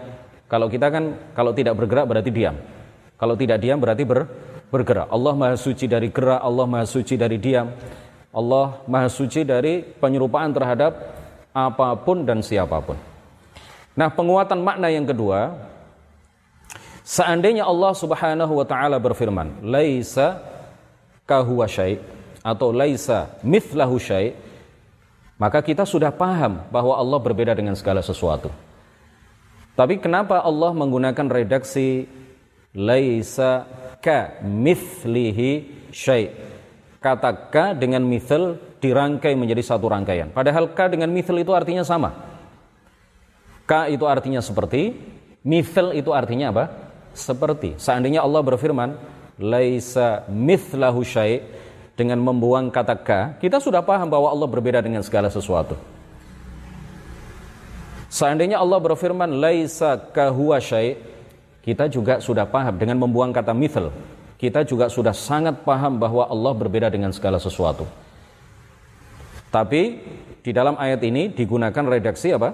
Kalau 0.49 0.67
kita 0.67 0.89
kan 0.89 1.03
kalau 1.37 1.53
tidak 1.53 1.77
bergerak 1.77 2.05
berarti 2.09 2.29
diam. 2.33 2.57
Kalau 3.15 3.37
tidak 3.37 3.61
diam 3.61 3.77
berarti 3.77 4.03
ber, 4.03 4.27
bergerak. 4.73 5.07
Allah 5.07 5.33
Maha 5.37 5.55
suci 5.55 5.85
dari 5.85 6.09
gerak, 6.09 6.41
Allah 6.41 6.65
Maha 6.65 6.85
suci 6.89 7.15
dari 7.15 7.37
diam. 7.37 7.69
Allah 8.33 8.81
Maha 8.89 9.07
suci 9.07 9.45
dari 9.45 9.85
penyerupaan 9.85 10.51
terhadap 10.51 10.91
apa 11.53 11.93
pun 12.01 12.25
dan 12.25 12.41
siapa 12.41 12.81
pun. 12.81 12.97
Nah, 13.93 14.09
penguatan 14.09 14.57
makna 14.65 14.89
yang 14.89 15.05
kedua 15.05 15.53
Seandainya 17.03 17.67
Allah 17.67 17.91
Subhanahu 17.91 18.63
wa 18.63 18.63
taala 18.63 18.95
berfirman, 18.95 19.59
"Laisa 19.59 20.39
kahuwa 21.27 21.67
syai" 21.67 21.99
atau 22.43 22.75
"Laisa 22.75 23.39
mithlahu 23.41 23.95
syai", 23.95 24.35
maka 25.39 25.63
kita 25.63 25.87
sudah 25.87 26.11
paham 26.11 26.67
bahwa 26.69 26.93
Allah 26.99 27.19
berbeda 27.23 27.55
dengan 27.55 27.73
segala 27.73 28.03
sesuatu. 28.03 28.51
Tapi 29.73 29.97
kenapa 29.97 30.43
Allah 30.43 30.69
menggunakan 30.75 31.25
redaksi 31.31 32.05
laisa 32.77 33.65
ka 33.97 34.43
mithlihi 34.45 35.51
syai? 35.89 36.29
Kata 37.01 37.49
ka 37.49 37.73
dengan 37.73 38.05
mithl 38.05 38.59
dirangkai 38.77 39.33
menjadi 39.33 39.63
satu 39.63 39.89
rangkaian. 39.89 40.29
Padahal 40.29 40.75
ka 40.75 40.91
dengan 40.91 41.09
mithl 41.09 41.39
itu 41.41 41.55
artinya 41.55 41.81
sama. 41.81 42.13
Ka 43.65 43.87
itu 43.87 44.05
artinya 44.05 44.43
seperti, 44.43 44.93
mithl 45.41 45.95
itu 45.95 46.11
artinya 46.11 46.51
apa? 46.51 46.65
seperti 47.13 47.77
seandainya 47.77 48.25
Allah 48.25 48.41
berfirman 48.41 48.97
laisa 49.37 50.25
mithlahu 50.27 51.05
syai 51.05 51.45
dengan 51.93 52.17
membuang 52.17 52.73
kata 52.73 52.95
ka 52.97 53.19
kita 53.37 53.61
sudah 53.61 53.85
paham 53.85 54.09
bahwa 54.09 54.33
Allah 54.33 54.49
berbeda 54.49 54.79
dengan 54.81 55.05
segala 55.05 55.29
sesuatu. 55.29 55.77
Seandainya 58.13 58.61
Allah 58.61 58.77
berfirman 58.77 59.41
laisa 59.41 59.97
kahuwa 59.97 60.61
syai 60.61 60.97
kita 61.65 61.89
juga 61.89 62.21
sudah 62.21 62.45
paham 62.45 62.77
dengan 62.77 63.01
membuang 63.01 63.33
kata 63.33 63.53
mithl 63.53 63.89
kita 64.43 64.67
juga 64.67 64.91
sudah 64.91 65.15
sangat 65.15 65.63
paham 65.63 65.95
bahwa 65.95 66.27
Allah 66.27 66.51
berbeda 66.51 66.91
dengan 66.91 67.15
segala 67.15 67.39
sesuatu. 67.39 67.87
Tapi 69.47 70.03
di 70.43 70.51
dalam 70.51 70.75
ayat 70.75 70.99
ini 71.07 71.31
digunakan 71.31 71.85
redaksi 71.87 72.35
apa? 72.35 72.51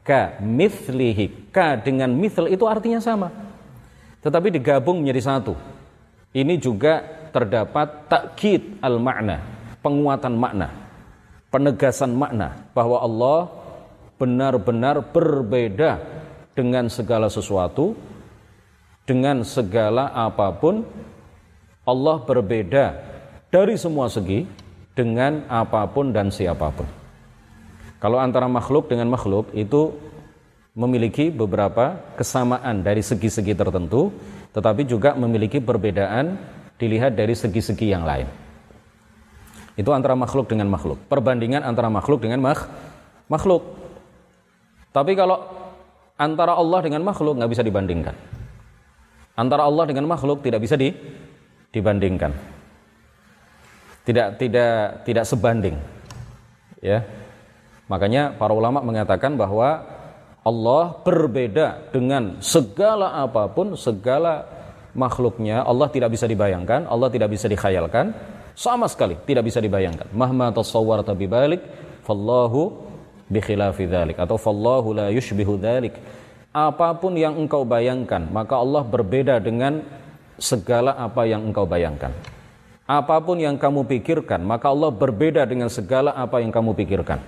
Ka 0.00 0.40
mithlihi. 0.40 1.52
Ka 1.52 1.76
dengan 1.76 2.08
mithl 2.16 2.48
itu 2.48 2.64
artinya 2.64 2.96
sama. 2.96 3.28
Tetapi 4.24 4.56
digabung 4.56 5.04
menjadi 5.04 5.20
satu. 5.20 5.52
Ini 6.32 6.56
juga 6.56 7.04
terdapat 7.30 8.08
takkid 8.10 8.80
al-makna, 8.82 9.42
penguatan 9.80 10.34
makna, 10.34 10.68
penegasan 11.48 12.12
makna 12.16 12.68
bahwa 12.72 13.00
Allah 13.00 13.38
benar-benar 14.18 15.14
berbeda 15.14 16.02
dengan 16.58 16.90
segala 16.90 17.30
sesuatu 17.30 17.94
dengan 19.06 19.40
segala 19.46 20.10
apa 20.12 20.52
pun 20.58 20.84
Allah 21.88 22.20
berbeda 22.20 22.84
dari 23.48 23.80
semua 23.80 24.12
segi 24.12 24.44
dengan 24.92 25.46
apa 25.48 25.88
pun 25.88 26.12
dan 26.12 26.28
siapa 26.28 26.68
pun. 26.68 26.84
Kalau 28.02 28.20
antara 28.20 28.44
makhluk 28.50 28.92
dengan 28.92 29.08
makhluk 29.08 29.48
itu 29.56 29.96
memiliki 30.76 31.32
beberapa 31.32 31.96
kesamaan 32.14 32.84
dari 32.84 33.00
segi-segi 33.00 33.56
tertentu, 33.56 34.12
tetapi 34.52 34.84
juga 34.84 35.16
memiliki 35.16 35.58
perbedaan 35.58 36.36
dilihat 36.78 37.18
dari 37.18 37.34
segi-segi 37.34 37.90
yang 37.90 38.06
lain. 38.06 38.30
Itu 39.78 39.94
antara 39.94 40.18
makhluk 40.18 40.50
dengan 40.50 40.66
makhluk. 40.70 40.98
Perbandingan 41.06 41.62
antara 41.62 41.86
makhluk 41.86 42.22
dengan 42.22 42.42
makh 42.42 42.66
makhluk. 43.30 43.62
Tapi 44.90 45.14
kalau 45.14 45.38
antara 46.18 46.58
Allah 46.58 46.82
dengan 46.82 47.06
makhluk 47.06 47.38
nggak 47.38 47.50
bisa 47.50 47.62
dibandingkan. 47.62 48.14
Antara 49.38 49.62
Allah 49.70 49.86
dengan 49.86 50.10
makhluk 50.10 50.42
tidak 50.42 50.66
bisa 50.66 50.74
di, 50.74 50.90
dibandingkan. 51.70 52.34
Tidak 54.02 54.34
tidak 54.34 55.06
tidak 55.06 55.24
sebanding. 55.28 55.78
Ya. 56.82 57.06
Makanya 57.86 58.34
para 58.34 58.50
ulama 58.50 58.82
mengatakan 58.82 59.38
bahwa 59.38 59.86
Allah 60.42 60.98
berbeda 61.06 61.92
dengan 61.94 62.42
segala 62.42 63.14
apa 63.22 63.46
pun, 63.46 63.78
segala 63.78 64.57
makhluknya. 64.96 65.64
Allah 65.64 65.88
tidak 65.92 66.14
bisa 66.14 66.24
dibayangkan, 66.24 66.88
Allah 66.88 67.08
tidak 67.12 67.32
bisa 67.32 67.48
dikhayalkan, 67.48 68.12
sama 68.58 68.90
sekali 68.90 69.14
tidak 69.28 69.46
bisa 69.46 69.62
dibayangkan. 69.62 70.10
Mahma 70.14 70.50
tasawwarta 70.50 71.14
balik, 71.14 71.62
fallahu 72.02 72.74
bi 73.28 73.38
khilafi 73.44 73.84
dzalik 73.84 74.16
atau 74.16 74.40
fallahu 74.40 74.96
la 74.96 75.06
yushbihu 75.12 75.60
dzalik. 75.60 75.94
Apa 76.50 76.96
pun 76.96 77.14
yang 77.14 77.36
engkau 77.36 77.62
bayangkan, 77.62 78.24
maka 78.32 78.56
Allah 78.56 78.82
berbeda 78.82 79.38
dengan 79.38 79.84
segala 80.40 80.96
apa 80.96 81.28
yang 81.28 81.44
engkau 81.44 81.68
bayangkan. 81.68 82.10
Apa 82.88 83.20
pun 83.20 83.36
yang 83.36 83.60
kamu 83.60 83.84
pikirkan, 83.84 84.40
maka 84.40 84.72
Allah 84.72 84.88
berbeda 84.88 85.44
dengan 85.44 85.68
segala 85.68 86.16
apa 86.16 86.40
yang 86.40 86.48
kamu 86.48 86.72
pikirkan. 86.72 87.20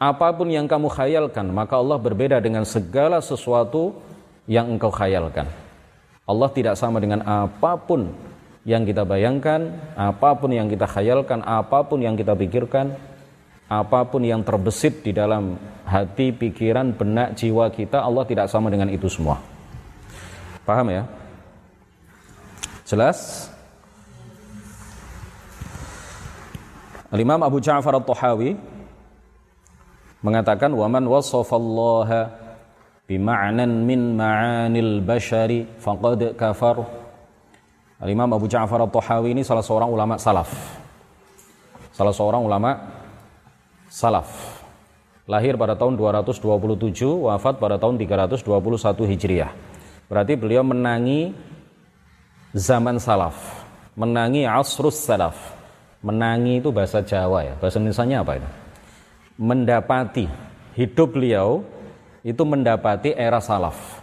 Apa 0.00 0.32
pun 0.32 0.48
yang 0.48 0.64
kamu 0.64 0.88
khayalkan, 0.88 1.52
maka 1.52 1.76
Allah 1.76 2.00
berbeda 2.00 2.40
dengan 2.40 2.64
segala 2.64 3.20
sesuatu 3.20 4.00
yang 4.48 4.72
engkau 4.72 4.88
khayalkan. 4.88 5.44
Allah 6.26 6.50
tidak 6.50 6.74
sama 6.74 6.98
dengan 6.98 7.22
apa 7.22 7.78
pun 7.78 8.10
yang 8.66 8.82
kita 8.82 9.06
bayangkan, 9.06 9.70
apa 9.94 10.34
pun 10.34 10.50
yang 10.50 10.66
kita 10.66 10.90
khayalkan, 10.90 11.38
apa 11.46 11.86
pun 11.86 12.02
yang 12.02 12.18
kita 12.18 12.34
pikirkan, 12.34 12.98
apa 13.70 14.02
pun 14.10 14.26
yang 14.26 14.42
terbesit 14.42 15.06
di 15.06 15.14
dalam 15.14 15.54
hati, 15.86 16.34
pikiran, 16.34 16.90
benak, 16.90 17.38
jiwa 17.38 17.70
kita, 17.70 18.02
Allah 18.02 18.26
tidak 18.26 18.50
sama 18.50 18.74
dengan 18.74 18.90
itu 18.90 19.06
semua. 19.06 19.38
Paham 20.66 20.90
ya? 20.90 21.06
Jelas? 22.82 23.46
Al-Imam 27.14 27.38
Abu 27.46 27.62
Ja'far 27.62 28.02
At-Tahawi 28.02 28.58
mengatakan 30.26 30.74
waman 30.74 31.06
wasafallaha 31.06 32.45
bima'nan 33.06 33.86
min 33.86 34.18
ma'anil 34.18 35.00
bashari 35.02 35.66
faqad 35.78 36.34
kafar. 36.34 36.82
Al-Imam 37.96 38.28
Abu 38.36 38.44
Ja'far 38.44 38.84
At-Tahawi 38.84 39.32
ini 39.32 39.40
salah 39.40 39.64
seorang 39.64 39.88
ulama 39.88 40.20
salaf. 40.20 40.52
Salah 41.96 42.12
seorang 42.12 42.44
ulama 42.44 42.76
salaf. 43.88 44.60
Lahir 45.24 45.56
pada 45.56 45.74
tahun 45.74 45.96
227 45.96 46.44
wafat 47.24 47.56
pada 47.56 47.80
tahun 47.80 47.96
321 47.96 48.44
Hijriah. 49.10 49.50
Berarti 50.06 50.36
beliau 50.36 50.62
menangi 50.62 51.34
zaman 52.52 53.00
salaf 53.00 53.66
menangi 53.96 54.44
asrus 54.44 55.00
salaf. 55.00 55.56
Menangi 56.04 56.60
itu 56.62 56.70
bahasa 56.70 57.02
Jawa 57.02 57.42
ya. 57.42 57.54
Bahasa 57.58 57.80
Indonesia 57.80 58.20
apa 58.22 58.32
itu? 58.38 58.48
Mendapati 59.40 60.26
hidup 60.78 61.16
beliau 61.16 61.64
itu 62.26 62.42
mendapati 62.42 63.14
era 63.14 63.38
salaf. 63.38 64.02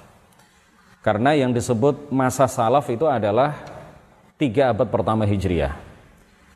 Karena 1.04 1.36
yang 1.36 1.52
disebut 1.52 2.08
masa 2.08 2.48
salaf 2.48 2.88
itu 2.88 3.04
adalah 3.04 3.60
tiga 4.40 4.72
abad 4.72 4.88
pertama 4.88 5.28
Hijriah. 5.28 5.76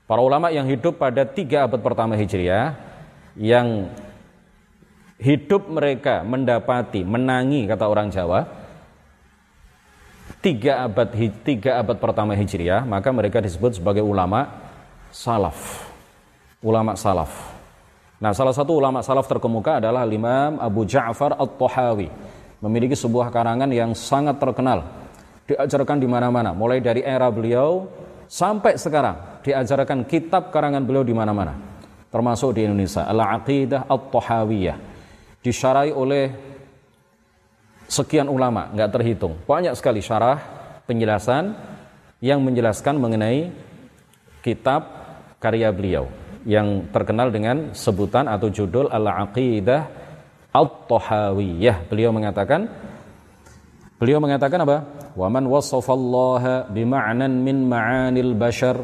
Para 0.07 0.23
ulama 0.23 0.47
yang 0.47 0.63
hidup 0.63 0.95
pada 0.95 1.27
tiga 1.27 1.67
abad 1.67 1.83
pertama 1.83 2.15
Hijriah 2.15 2.79
yang 3.35 3.91
hidup 5.19 5.67
mereka 5.67 6.23
mendapati, 6.23 7.03
menangi 7.03 7.67
kata 7.67 7.83
orang 7.91 8.07
Jawa, 8.15 8.47
tiga 10.39 10.87
abad 10.87 11.11
tiga 11.43 11.83
abad 11.83 11.99
pertama 11.99 12.31
Hijriah, 12.31 12.87
maka 12.87 13.11
mereka 13.11 13.43
disebut 13.43 13.83
sebagai 13.83 14.07
ulama 14.07 14.47
salaf. 15.11 15.83
Ulama 16.63 16.95
salaf. 16.95 17.56
Nah, 18.17 18.33
salah 18.33 18.49
satu 18.49 18.81
ulama 18.81 19.05
salaf 19.05 19.29
terkemuka 19.29 19.77
adalah 19.77 20.09
Imam 20.09 20.57
Abu 20.57 20.89
Ja'far 20.89 21.37
At-Tahawi. 21.37 22.09
Memiliki 22.65 22.97
sebuah 22.97 23.29
karangan 23.29 23.69
yang 23.69 23.93
sangat 23.93 24.41
terkenal. 24.41 24.81
Diajarkan 25.45 26.01
di 26.01 26.09
mana-mana, 26.09 26.49
mulai 26.49 26.81
dari 26.81 27.05
era 27.05 27.29
beliau 27.29 27.85
sampai 28.25 28.75
sekarang 28.75 29.45
diajarkan 29.45 30.09
kitab 30.09 30.49
karangan 30.49 30.81
beliau 30.81 31.05
di 31.05 31.13
mana-mana. 31.13 31.53
Termasuk 32.09 32.57
di 32.57 32.65
Indonesia, 32.65 33.05
Al-Aqidah 33.05 33.85
At-Tahawiyah. 33.85 34.77
Disyarai 35.45 35.93
oleh 35.93 36.33
sekian 37.85 38.25
ulama, 38.33 38.73
nggak 38.73 38.97
terhitung. 38.97 39.37
Banyak 39.45 39.77
sekali 39.77 40.01
syarah, 40.01 40.41
penjelasan 40.89 41.53
yang 42.17 42.41
menjelaskan 42.41 42.97
mengenai 42.97 43.53
kitab 44.41 44.89
karya 45.37 45.69
beliau 45.69 46.09
yang 46.47 46.87
terkenal 46.95 47.27
dengan 47.27 47.75
sebutan 47.75 48.31
atau 48.31 48.47
judul 48.47 48.87
Al-Aqidah 48.87 49.81
At-Tahawiyah. 50.55 51.91
Beliau 51.91 52.15
mengatakan 52.15 52.71
Beliau 53.97 54.21
mengatakan 54.21 54.61
apa? 54.61 54.85
Wa 55.17 55.25
man 55.25 55.49
wasafallaha 55.49 56.69
bima'nan 56.69 57.33
min 57.33 57.65
ma'anil 57.65 58.37
bashar 58.37 58.77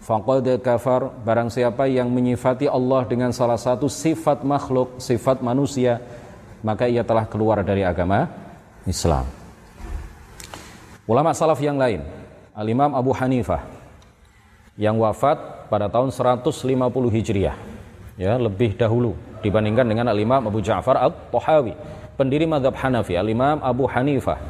faqad 0.00 0.48
kafar. 0.64 1.12
Barang 1.20 1.52
siapa 1.52 1.84
yang 1.84 2.08
menyifati 2.08 2.64
Allah 2.64 3.04
dengan 3.04 3.36
salah 3.36 3.60
satu 3.60 3.84
sifat 3.84 4.48
makhluk, 4.48 4.96
sifat 4.96 5.44
manusia, 5.44 6.00
maka 6.64 6.88
ia 6.88 7.04
telah 7.04 7.28
keluar 7.28 7.60
dari 7.60 7.84
agama 7.84 8.32
Islam. 8.88 9.28
Ulama 11.04 11.36
salaf 11.36 11.60
yang 11.60 11.76
lain, 11.76 12.00
Al-Imam 12.56 12.96
Abu 12.96 13.12
Hanifah 13.12 13.60
yang 14.80 14.96
wafat 14.96 15.36
pada 15.66 15.90
tahun 15.90 16.14
150 16.14 16.46
Hijriah. 17.10 17.56
Ya, 18.16 18.40
lebih 18.40 18.80
dahulu 18.80 19.12
dibandingkan 19.44 19.84
dengan 19.84 20.08
Al-Imam 20.08 20.48
Abu 20.48 20.64
Ja'far 20.64 20.96
Al-Tahawi, 20.96 21.76
pendiri 22.16 22.48
mazhab 22.48 22.72
Hanafi, 22.72 23.12
Al-Imam 23.12 23.60
Abu 23.60 23.84
Hanifah. 23.84 24.40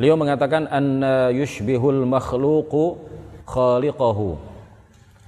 Beliau 0.00 0.16
mengatakan 0.16 0.64
anna 0.72 1.28
yushbihul 1.28 2.08
makhluqu 2.08 2.96
khaliqahu. 3.44 4.40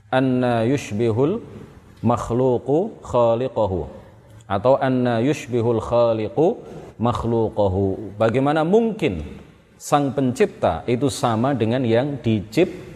Anna 0.09 0.65
yushbihul 0.65 1.45
makhluqu 2.01 2.97
khaliqahu 3.05 3.81
atau 4.49 4.77
anna 4.81 5.21
yushbihul 5.21 5.83
khaliqu 5.85 6.57
makhluqahu. 6.97 8.17
Bagaimana 8.17 8.65
mungkin 8.65 9.21
sang 9.77 10.17
pencipta 10.17 10.81
itu 10.89 11.13
sama 11.13 11.53
dengan 11.53 11.85
yang 11.85 12.17
dicipta 12.25 12.94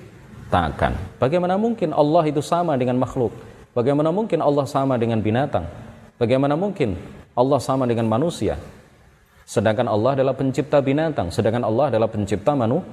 takkan. 0.48 0.96
Bagaimana 1.20 1.60
mungkin 1.60 1.92
Allah 1.92 2.24
itu 2.28 2.40
sama 2.42 2.74
dengan 2.76 2.98
makhluk? 3.00 3.32
Bagaimana 3.76 4.10
mungkin 4.10 4.42
Allah 4.42 4.66
sama 4.66 4.98
dengan 4.98 5.22
binatang? 5.22 5.68
Bagaimana 6.18 6.58
mungkin 6.58 6.98
Allah 7.38 7.60
sama 7.62 7.86
dengan 7.86 8.10
manusia? 8.10 8.58
Sedangkan 9.48 9.88
Allah 9.88 10.18
adalah 10.18 10.34
pencipta 10.36 10.82
binatang, 10.82 11.32
sedangkan 11.32 11.64
Allah 11.64 11.94
adalah 11.94 12.08
pencipta 12.10 12.52
manu 12.52 12.84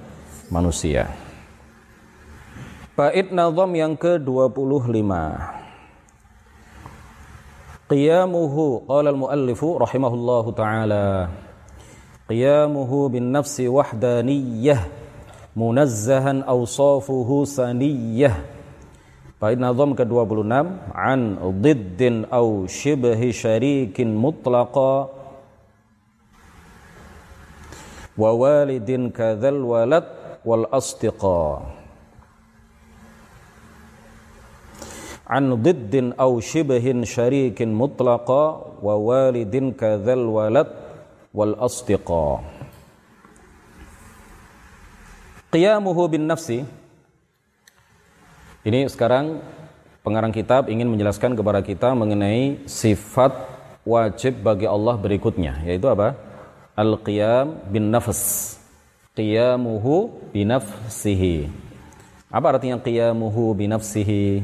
manusia. 0.54 1.10
Bait 2.96 3.28
nazam 3.34 3.76
yang 3.76 4.00
ke-25. 4.00 5.12
Qiyamuhu 7.92 8.88
qala 8.88 9.12
al-muallifu 9.12 9.84
rahimahullahu 9.84 10.56
taala. 10.56 11.28
Qiyamuhu 12.32 13.12
bin 13.12 13.36
nafsi 13.36 13.68
wahdaniyah 13.68 15.05
munazzahan 15.56 16.44
awsafuhu 16.44 17.48
saniyah 17.48 18.56
Bait 19.36 19.60
nazam 19.60 19.94
ke-26 19.94 20.48
an 20.96 21.22
diddin 21.62 22.24
aw 22.32 22.66
shibhi 22.66 23.30
syarikin 23.30 24.16
mutlaqa 24.16 25.12
wa 28.16 28.30
walidin 28.32 29.12
kadzal 29.12 29.60
walad 29.60 30.08
wal 30.48 30.66
astiqa 30.72 31.68
an 35.28 35.52
diddin 35.60 36.16
aw 36.16 36.32
shibhin 36.40 37.04
syarikin 37.04 37.76
mutlaqa 37.76 38.44
wa 38.80 38.96
walidin 38.96 39.76
kadzal 39.76 40.26
walad 40.32 40.72
wal 41.36 41.60
astiqa 41.60 42.55
qiyamuhu 45.56 46.12
bin 46.12 46.28
nafsi. 46.28 46.68
Ini 48.68 48.92
sekarang 48.92 49.40
pengarang 50.04 50.36
kitab 50.36 50.68
ingin 50.68 50.92
menjelaskan 50.92 51.32
kepada 51.32 51.64
kita 51.64 51.96
mengenai 51.96 52.68
sifat 52.68 53.32
wajib 53.88 54.44
bagi 54.44 54.68
Allah 54.68 55.00
berikutnya 55.00 55.64
yaitu 55.64 55.88
apa? 55.88 56.20
Al-qiyam 56.76 57.72
bin 57.72 57.88
nafs. 57.88 58.60
Qiyamuhu 59.16 60.12
binafsihi 60.36 61.48
apa 62.36 62.52
artinya 62.52 62.76
qiyamuhu 62.84 63.56
binafsihi 63.56 64.44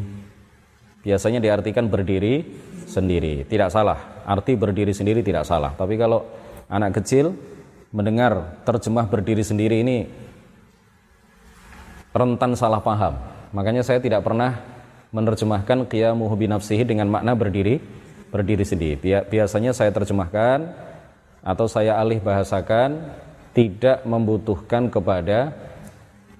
biasanya 1.03 1.43
diartikan 1.43 1.91
berdiri 1.91 2.47
sendiri 2.87 3.43
tidak 3.51 3.67
salah. 3.67 4.23
Arti 4.23 4.55
berdiri 4.55 4.95
sendiri 4.95 5.19
tidak 5.19 5.43
salah. 5.43 5.75
Tapi 5.75 5.99
kalau 5.99 6.23
anak 6.71 7.03
kecil 7.03 7.35
mendengar 7.91 8.63
terjemah 8.63 9.11
berdiri 9.11 9.43
sendiri 9.43 9.83
ini 9.83 10.07
rentan 12.11 12.55
salah 12.55 12.83
paham. 12.83 13.15
Makanya 13.51 13.83
saya 13.83 13.99
tidak 13.99 14.23
pernah 14.23 14.59
menerjemahkan 15.11 15.87
qiyamuhu 15.91 16.31
binafsihi 16.39 16.87
dengan 16.87 17.11
makna 17.11 17.35
berdiri 17.35 17.83
berdiri 18.31 18.63
sendiri. 18.63 18.95
Biasanya 19.27 19.75
saya 19.75 19.91
terjemahkan 19.91 20.71
atau 21.43 21.67
saya 21.67 21.99
alih 21.99 22.23
bahasakan 22.23 23.11
tidak 23.51 24.07
membutuhkan 24.07 24.87
kepada 24.87 25.51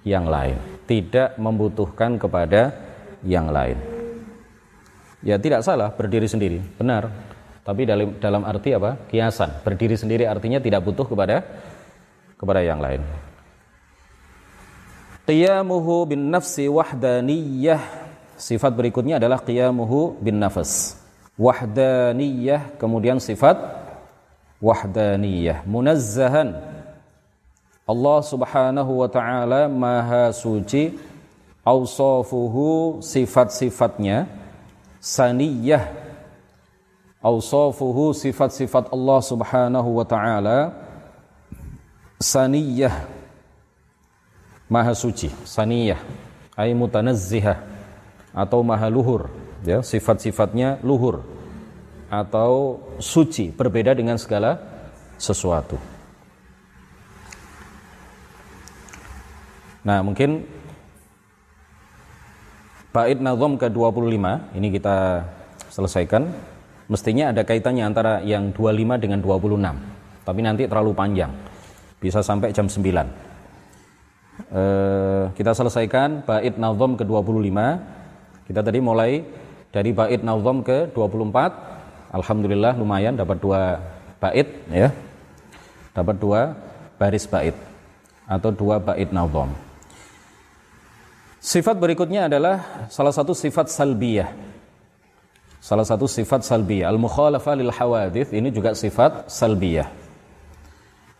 yang 0.08 0.26
lain, 0.26 0.56
tidak 0.88 1.36
membutuhkan 1.36 2.16
kepada 2.16 2.72
yang 3.28 3.52
lain. 3.52 3.76
Ya 5.22 5.38
tidak 5.38 5.62
salah 5.62 5.94
berdiri 5.94 6.26
sendiri, 6.26 6.64
benar. 6.80 7.12
Tapi 7.62 7.86
dalam 7.86 8.18
dalam 8.18 8.42
arti 8.42 8.74
apa? 8.74 8.98
Kiasan. 9.06 9.62
Berdiri 9.62 9.94
sendiri 9.94 10.26
artinya 10.26 10.58
tidak 10.58 10.82
butuh 10.82 11.06
kepada 11.06 11.46
kepada 12.42 12.66
yang 12.66 12.82
lain. 12.82 13.06
Qiyamuhu 15.32 16.12
bin 16.12 16.28
nafsi 16.28 16.67
wahdaniyah. 16.67 17.80
Sifat 18.36 18.76
berikutnya 18.76 19.15
adalah 19.15 19.39
qiyamuhu 19.39 20.20
bin 20.20 20.44
nafas. 20.44 21.00
Wahdaniyah 21.39 22.76
kemudian 22.76 23.15
sifat 23.24 23.56
wahdaniyah. 24.60 25.63
Munazzahan. 25.63 26.60
Allah 27.88 28.20
Subhanahu 28.28 28.91
wa 29.00 29.08
taala 29.08 29.72
maha 29.72 30.36
suci. 30.36 31.00
Ausafuhu 31.63 33.00
sifat-sifatnya 33.00 34.26
saniyah 35.00 35.94
awsafuhu 37.22 38.17
sifat-sifat 38.17 38.89
Allah 38.89 39.20
Subhanahu 39.22 39.89
wa 40.02 40.06
taala 40.06 40.74
saniyah 42.17 43.21
maha 44.72 44.96
suci 44.96 45.28
saniyah 45.44 46.00
ay 46.56 46.72
mutanazzihah 46.72 47.60
atau 48.32 48.64
maha 48.64 48.88
luhur 48.88 49.28
ya 49.68 49.84
sifat-sifatnya 49.84 50.80
luhur 50.80 51.20
atau 52.08 52.80
suci 53.00 53.52
berbeda 53.52 53.96
dengan 53.96 54.20
segala 54.20 54.60
sesuatu. 55.16 55.80
Nah, 59.82 60.04
mungkin 60.06 60.46
bait 62.92 63.18
nazam 63.18 63.56
ke-25 63.56 64.26
ini 64.60 64.68
kita 64.76 65.26
selesaikan. 65.72 66.28
Mestinya 66.92 67.32
ada 67.32 67.48
kaitannya 67.48 67.88
antara 67.88 68.20
yang 68.20 68.52
25 68.52 69.00
dengan 69.00 69.24
26 69.24 70.28
tapi 70.28 70.40
nanti 70.44 70.68
terlalu 70.68 70.92
panjang. 70.92 71.32
Bisa 72.02 72.20
sampai 72.20 72.52
jam 72.52 72.68
9 72.68 72.84
e, 72.84 73.31
eh, 74.50 75.24
kita 75.38 75.52
selesaikan 75.54 76.26
bait 76.26 76.58
nazom 76.58 76.98
ke-25. 76.98 77.58
Kita 78.50 78.62
tadi 78.66 78.80
mulai 78.82 79.22
dari 79.70 79.94
bait 79.94 80.22
nazom 80.26 80.66
ke-24. 80.66 81.38
Alhamdulillah 82.12 82.76
lumayan 82.76 83.16
dapat 83.16 83.38
dua 83.38 83.78
bait 84.18 84.48
ya. 84.74 84.90
Dapat 85.94 86.16
dua 86.18 86.56
baris 86.98 87.30
bait 87.30 87.54
atau 88.26 88.50
dua 88.50 88.82
bait 88.82 89.10
nazom. 89.14 89.52
Sifat 91.42 91.74
berikutnya 91.82 92.30
adalah 92.30 92.86
salah 92.94 93.10
satu 93.10 93.34
sifat 93.34 93.66
salbiyah. 93.74 94.30
Salah 95.58 95.86
satu 95.86 96.06
sifat 96.06 96.46
salbiyah. 96.46 96.90
Al-mukhalafah 96.94 97.54
lil 97.58 97.74
hawadith 97.74 98.30
ini 98.30 98.54
juga 98.54 98.78
sifat 98.78 99.26
salbiyah. 99.26 99.90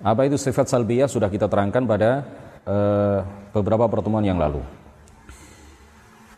Apa 0.02 0.26
itu 0.26 0.38
sifat 0.38 0.70
salbiyah? 0.70 1.10
Sudah 1.10 1.30
kita 1.30 1.46
terangkan 1.46 1.86
pada 1.90 2.26
uh, 2.66 3.24
beberapa 3.54 3.88
pertemuan 3.88 4.26
yang 4.26 4.40
lalu. 4.40 4.62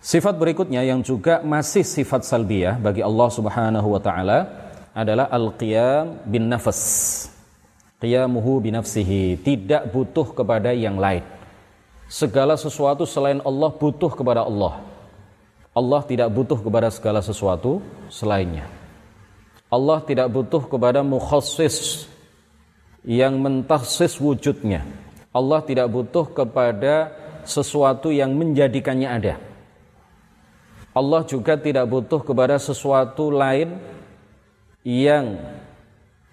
Sifat 0.03 0.35
berikutnya 0.35 0.83
yang 0.83 0.99
juga 0.99 1.39
masih 1.39 1.87
sifat 1.87 2.27
salbiyah 2.27 2.75
bagi 2.75 2.99
Allah 2.99 3.29
Subhanahu 3.31 3.87
wa 3.95 4.01
taala 4.03 4.39
adalah 4.91 5.31
al-qiyam 5.31 6.19
bin 6.27 6.51
nafas. 6.51 7.31
Qiyamuhu 8.03 8.59
binafsihi, 8.59 9.39
tidak 9.39 9.87
butuh 9.95 10.35
kepada 10.35 10.75
yang 10.75 10.99
lain. 10.99 11.23
Segala 12.11 12.59
sesuatu 12.59 13.07
selain 13.07 13.39
Allah 13.47 13.71
butuh 13.71 14.11
kepada 14.11 14.43
Allah. 14.43 14.83
Allah 15.71 16.03
tidak 16.03 16.27
butuh 16.29 16.59
kepada 16.59 16.91
segala 16.91 17.23
sesuatu 17.23 17.79
selainnya. 18.11 18.67
Allah 19.71 20.03
tidak 20.05 20.29
butuh 20.29 20.67
kepada 20.67 21.01
mukhassis 21.01 22.05
yang 23.01 23.39
mentaksis 23.39 24.21
wujudnya. 24.21 24.85
Allah 25.33 25.59
tidak 25.65 25.89
butuh 25.89 26.29
kepada 26.29 27.09
sesuatu 27.43 28.13
yang 28.13 28.31
menjadikannya 28.37 29.09
ada. 29.09 29.35
Allah 30.93 31.25
juga 31.25 31.57
tidak 31.57 31.89
butuh 31.89 32.21
kepada 32.21 32.61
sesuatu 32.61 33.33
lain 33.33 33.81
yang 34.85 35.41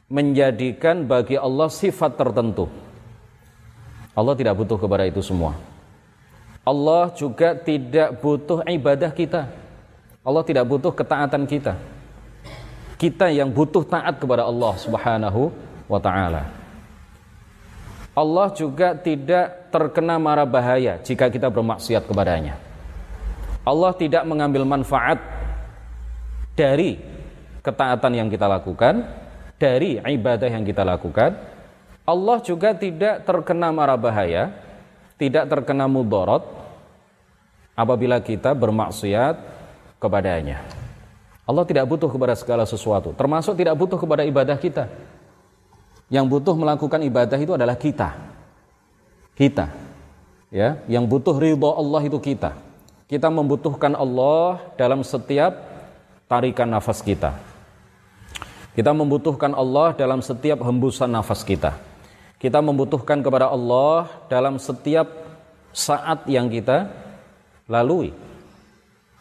menjadikan 0.05 1.09
bagi 1.09 1.41
Allah 1.41 1.73
sifat 1.73 2.21
tertentu. 2.21 2.69
Allah 4.13 4.37
tidak 4.37 4.61
butuh 4.61 4.77
kepada 4.77 5.09
itu 5.09 5.25
semua. 5.25 5.57
Allah 6.61 7.09
juga 7.17 7.57
tidak 7.57 8.21
butuh 8.21 8.61
ibadah 8.69 9.09
kita. 9.17 9.49
Allah 10.21 10.45
tidak 10.45 10.69
butuh 10.69 10.93
ketaatan 10.93 11.49
kita. 11.49 11.73
Kita 13.01 13.33
yang 13.33 13.49
butuh 13.49 13.81
taat 13.81 14.21
kepada 14.21 14.45
Allah 14.45 14.77
Subhanahu 14.77 15.49
wa 15.89 15.97
taala. 15.97 16.60
Allah 18.15 18.51
juga 18.53 18.93
tidak 18.99 19.71
terkena 19.71 20.19
mara 20.19 20.43
bahaya 20.43 20.99
jika 21.01 21.31
kita 21.31 21.47
bermaksiat 21.47 22.05
kepadanya. 22.05 22.59
Allah 23.63 23.93
tidak 23.95 24.27
mengambil 24.27 24.67
manfaat 24.67 25.21
dari 26.59 26.99
ketaatan 27.63 28.13
yang 28.19 28.29
kita 28.33 28.51
lakukan, 28.51 29.07
dari 29.61 30.01
ibadah 30.01 30.49
yang 30.51 30.67
kita 30.67 30.83
lakukan. 30.83 31.39
Allah 32.03 32.39
juga 32.43 32.75
tidak 32.75 33.23
terkena 33.23 33.71
mara 33.71 33.95
bahaya 33.95 34.51
tidak 35.21 35.53
terkena 35.53 35.85
mudorot 35.85 36.49
apabila 37.77 38.17
kita 38.25 38.57
bermaksiat 38.57 39.37
kepadanya. 40.01 40.65
Allah 41.45 41.69
tidak 41.69 41.85
butuh 41.85 42.09
kepada 42.09 42.33
segala 42.33 42.65
sesuatu, 42.65 43.13
termasuk 43.13 43.53
tidak 43.61 43.77
butuh 43.77 44.01
kepada 44.01 44.25
ibadah 44.25 44.57
kita. 44.57 44.89
Yang 46.11 46.27
butuh 46.27 46.55
melakukan 46.59 47.01
ibadah 47.07 47.39
itu 47.39 47.55
adalah 47.55 47.79
kita. 47.79 48.19
Kita. 49.39 49.71
Ya, 50.51 50.83
yang 50.91 51.07
butuh 51.07 51.39
ridho 51.39 51.71
Allah 51.71 52.03
itu 52.03 52.19
kita. 52.19 52.59
Kita 53.07 53.31
membutuhkan 53.31 53.95
Allah 53.95 54.59
dalam 54.75 55.07
setiap 55.07 55.55
tarikan 56.27 56.67
nafas 56.67 56.99
kita. 56.99 57.39
Kita 58.75 58.91
membutuhkan 58.91 59.55
Allah 59.55 59.95
dalam 59.95 60.19
setiap 60.23 60.63
hembusan 60.63 61.11
nafas 61.11 61.47
kita. 61.47 61.75
Kita 62.39 62.59
membutuhkan 62.59 63.23
kepada 63.23 63.51
Allah 63.51 64.11
dalam 64.27 64.59
setiap 64.59 65.07
saat 65.71 66.27
yang 66.27 66.51
kita 66.51 66.91
lalui. 67.71 68.11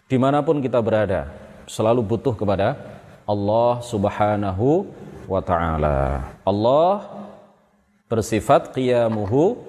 Di 0.09 0.17
mana 0.17 0.41
pun 0.41 0.57
kita 0.57 0.81
berada, 0.81 1.29
selalu 1.69 2.01
butuh 2.01 2.33
kepada 2.33 2.77
Allah 3.29 3.77
subhanahu 3.85 4.89
wa 5.29 5.41
ta'ala. 5.45 6.25
Allah 6.41 7.05
bersifat 8.09 8.73
qiyamuhu 8.73 9.61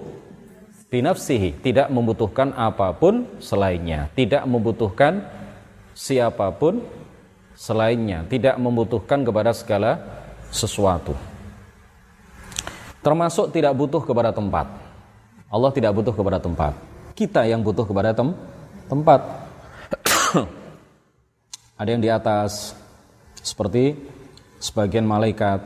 binafsihi, 0.89 1.61
tidak 1.61 1.87
membutuhkan 1.93 2.51
apa 2.57 2.91
pun 2.97 3.29
selainnya, 3.37 4.09
tidak 4.17 4.43
membutuhkan 4.49 5.23
siapa 5.93 6.49
pun 6.57 6.81
selainnya, 7.53 8.25
tidak 8.25 8.57
membutuhkan 8.57 9.21
kepada 9.21 9.53
segala 9.53 10.01
sesuatu. 10.49 11.13
Termasuk 13.01 13.53
tidak 13.53 13.73
butuh 13.77 14.01
kepada 14.01 14.33
tempat. 14.33 14.67
Allah 15.49 15.71
tidak 15.73 15.93
butuh 15.93 16.13
kepada 16.13 16.37
tempat. 16.37 16.73
Kita 17.17 17.45
yang 17.45 17.61
butuh 17.61 17.85
kepada 17.85 18.13
tem 18.13 18.33
tempat. 18.85 19.21
Ada 21.81 21.89
yang 21.97 22.01
di 22.03 22.09
atas 22.13 22.77
seperti 23.41 23.97
sebagian 24.61 25.03
malaikat. 25.09 25.59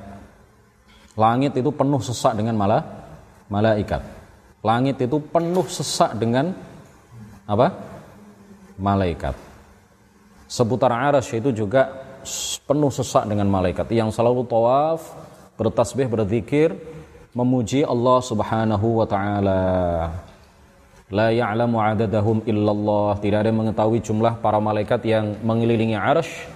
Langit 1.19 1.55
itu 1.59 1.69
penuh 1.69 1.99
sesak 1.99 2.39
dengan 2.39 2.55
malah 2.55 2.83
malaikat. 3.51 4.01
Langit 4.63 4.97
itu 5.03 5.19
penuh 5.19 5.67
sesak 5.67 6.17
dengan 6.17 6.55
apa? 7.45 7.75
Malaikat. 8.79 9.35
Seputar 10.49 10.91
arasy 10.91 11.37
itu 11.43 11.53
juga 11.53 11.91
penuh 12.65 12.89
sesak 12.89 13.29
dengan 13.29 13.45
malaikat 13.51 13.85
yang 13.93 14.09
selalu 14.09 14.47
tawaf, 14.49 15.13
bertasbih, 15.55 16.09
berzikir, 16.09 16.73
memuji 17.31 17.85
Allah 17.85 18.19
Subhanahu 18.23 19.03
wa 19.03 19.07
taala. 19.07 19.61
La 21.13 21.29
ya'lamu 21.29 21.77
'adadahum 21.77 22.41
illallah. 22.49 23.21
Tidak 23.21 23.37
ada 23.45 23.47
yang 23.53 23.61
mengetahui 23.61 24.01
jumlah 24.01 24.41
para 24.41 24.57
malaikat 24.57 25.05
yang 25.05 25.37
mengelilingi 25.45 25.93
arasy 25.93 26.54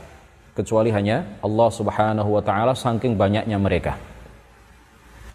kecuali 0.59 0.91
hanya 0.91 1.39
Allah 1.39 1.69
Subhanahu 1.71 2.35
wa 2.35 2.43
taala 2.43 2.75
saking 2.75 3.15
banyaknya 3.15 3.55
mereka. 3.55 3.95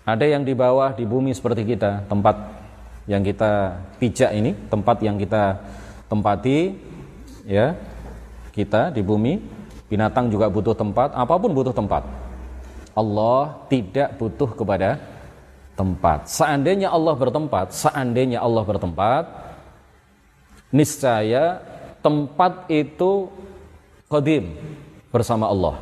Ada 0.04 0.28
yang 0.28 0.44
di 0.44 0.52
bawah 0.52 0.92
di 0.92 1.08
bumi 1.08 1.32
seperti 1.32 1.64
kita, 1.64 2.04
tempat 2.04 2.36
yang 3.08 3.24
kita 3.24 3.80
pijak 3.96 4.36
ini, 4.36 4.52
tempat 4.68 5.00
yang 5.00 5.16
kita 5.16 5.56
tempati 6.12 6.76
ya. 7.48 7.72
Kita 8.52 8.92
di 8.94 9.02
bumi, 9.02 9.40
binatang 9.90 10.30
juga 10.30 10.46
butuh 10.46 10.76
tempat, 10.78 11.10
apa 11.16 11.34
pun 11.40 11.50
butuh 11.50 11.74
tempat. 11.74 12.06
Allah 12.94 13.66
tidak 13.66 14.14
butuh 14.14 14.54
kepada 14.54 15.02
tempat. 15.74 16.30
Seandainya 16.30 16.94
Allah 16.94 17.18
bertempat, 17.18 17.74
seandainya 17.74 18.38
Allah 18.38 18.62
bertempat, 18.62 19.24
niscaya 20.70 21.58
tempat 21.98 22.70
itu 22.70 23.26
qadim 24.06 24.54
bersama 25.14 25.46
Allah. 25.46 25.78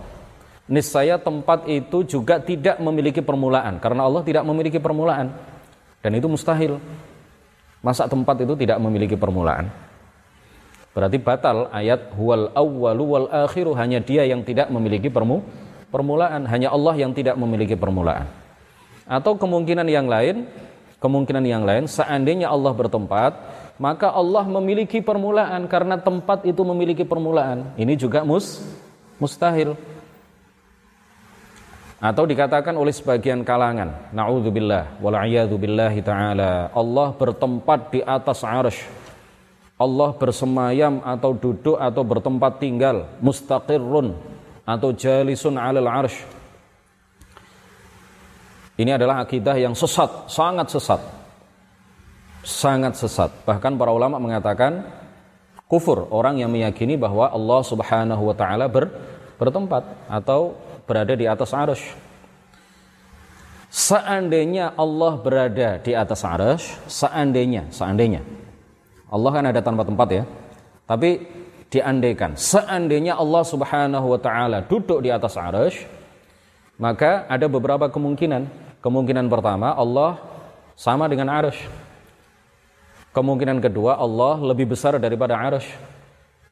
Niscaya 0.68 1.16
tempat 1.16 1.64
itu 1.64 2.04
juga 2.04 2.36
tidak 2.36 2.76
memiliki 2.76 3.24
permulaan 3.24 3.80
karena 3.80 4.04
Allah 4.04 4.20
tidak 4.20 4.44
memiliki 4.44 4.76
permulaan. 4.76 5.32
Dan 6.04 6.12
itu 6.20 6.28
mustahil. 6.28 6.76
Masa 7.80 8.06
tempat 8.06 8.38
itu 8.44 8.54
tidak 8.54 8.78
memiliki 8.78 9.16
permulaan? 9.16 9.72
Berarti 10.92 11.16
batal 11.18 11.72
ayat 11.72 12.12
huwal 12.14 12.52
awwalu 12.52 13.04
wal 13.08 13.28
akhiru 13.32 13.72
hanya 13.74 13.98
dia 13.98 14.28
yang 14.28 14.44
tidak 14.44 14.68
memiliki 14.68 15.08
permu 15.08 15.40
permulaan. 15.88 16.44
Hanya 16.46 16.68
Allah 16.70 16.94
yang 17.00 17.16
tidak 17.16 17.34
memiliki 17.40 17.74
permulaan. 17.74 18.28
Atau 19.08 19.40
kemungkinan 19.40 19.88
yang 19.88 20.06
lain 20.06 20.46
kemungkinan 21.02 21.42
yang 21.42 21.66
lain 21.66 21.90
seandainya 21.90 22.46
Allah 22.46 22.70
bertempat 22.70 23.34
maka 23.82 24.14
Allah 24.14 24.46
memiliki 24.46 25.02
permulaan 25.02 25.66
karena 25.66 25.98
tempat 25.98 26.46
itu 26.46 26.62
memiliki 26.62 27.02
permulaan. 27.02 27.74
Ini 27.74 27.98
juga 27.98 28.22
mus 28.22 28.62
mustahil. 29.16 29.74
Atau 32.02 32.26
dikatakan 32.26 32.74
oleh 32.74 32.90
sebagian 32.90 33.46
kalangan 33.46 33.94
naudzubillah 34.10 34.98
wal 34.98 35.14
billahi 35.54 36.02
taala. 36.02 36.66
Allah 36.74 37.08
bertempat 37.14 37.94
di 37.94 38.00
atas 38.02 38.42
arsh. 38.42 38.82
Allah 39.78 40.10
bersemayam 40.14 40.98
atau 41.02 41.30
duduk 41.30 41.78
atau 41.78 42.02
bertempat 42.02 42.58
tinggal. 42.58 43.06
Mustaqirrun 43.22 44.18
atau 44.66 44.90
jalisun 44.90 45.54
alal 45.54 45.86
arsh. 45.86 46.18
Ini 48.82 48.98
adalah 48.98 49.22
akidah 49.22 49.54
yang 49.54 49.78
sesat 49.78 50.26
sangat 50.26 50.74
sesat. 50.74 50.98
Sangat 52.42 52.98
sesat. 52.98 53.30
Bahkan 53.46 53.78
para 53.78 53.94
ulama 53.94 54.18
mengatakan 54.18 54.82
kufur 55.72 56.04
orang 56.12 56.36
yang 56.36 56.52
meyakini 56.52 57.00
bahwa 57.00 57.32
Allah 57.32 57.64
Subhanahu 57.64 58.28
wa 58.28 58.36
taala 58.36 58.68
ber, 58.68 58.92
bertempat 59.40 59.88
atau 60.04 60.52
berada 60.84 61.16
di 61.16 61.24
atas 61.24 61.56
arus. 61.56 61.80
Seandainya 63.72 64.76
Allah 64.76 65.16
berada 65.16 65.80
di 65.80 65.96
atas 65.96 66.20
arus, 66.28 66.76
seandainya, 66.92 67.72
seandainya. 67.72 68.20
Allah 69.08 69.30
kan 69.32 69.44
ada 69.48 69.64
tanpa 69.64 69.88
tempat 69.88 70.08
ya. 70.12 70.24
Tapi 70.84 71.24
diandaikan, 71.72 72.36
seandainya 72.36 73.16
Allah 73.16 73.40
Subhanahu 73.40 74.12
wa 74.12 74.20
taala 74.20 74.60
duduk 74.68 75.00
di 75.00 75.08
atas 75.08 75.40
arus, 75.40 75.72
maka 76.76 77.24
ada 77.32 77.48
beberapa 77.48 77.88
kemungkinan. 77.88 78.44
Kemungkinan 78.84 79.32
pertama, 79.32 79.72
Allah 79.72 80.20
sama 80.76 81.08
dengan 81.08 81.32
arus. 81.32 81.56
Kemungkinan 83.12 83.60
kedua, 83.60 84.00
Allah 84.00 84.40
lebih 84.40 84.72
besar 84.72 84.96
daripada 84.96 85.36
arus. 85.36 85.68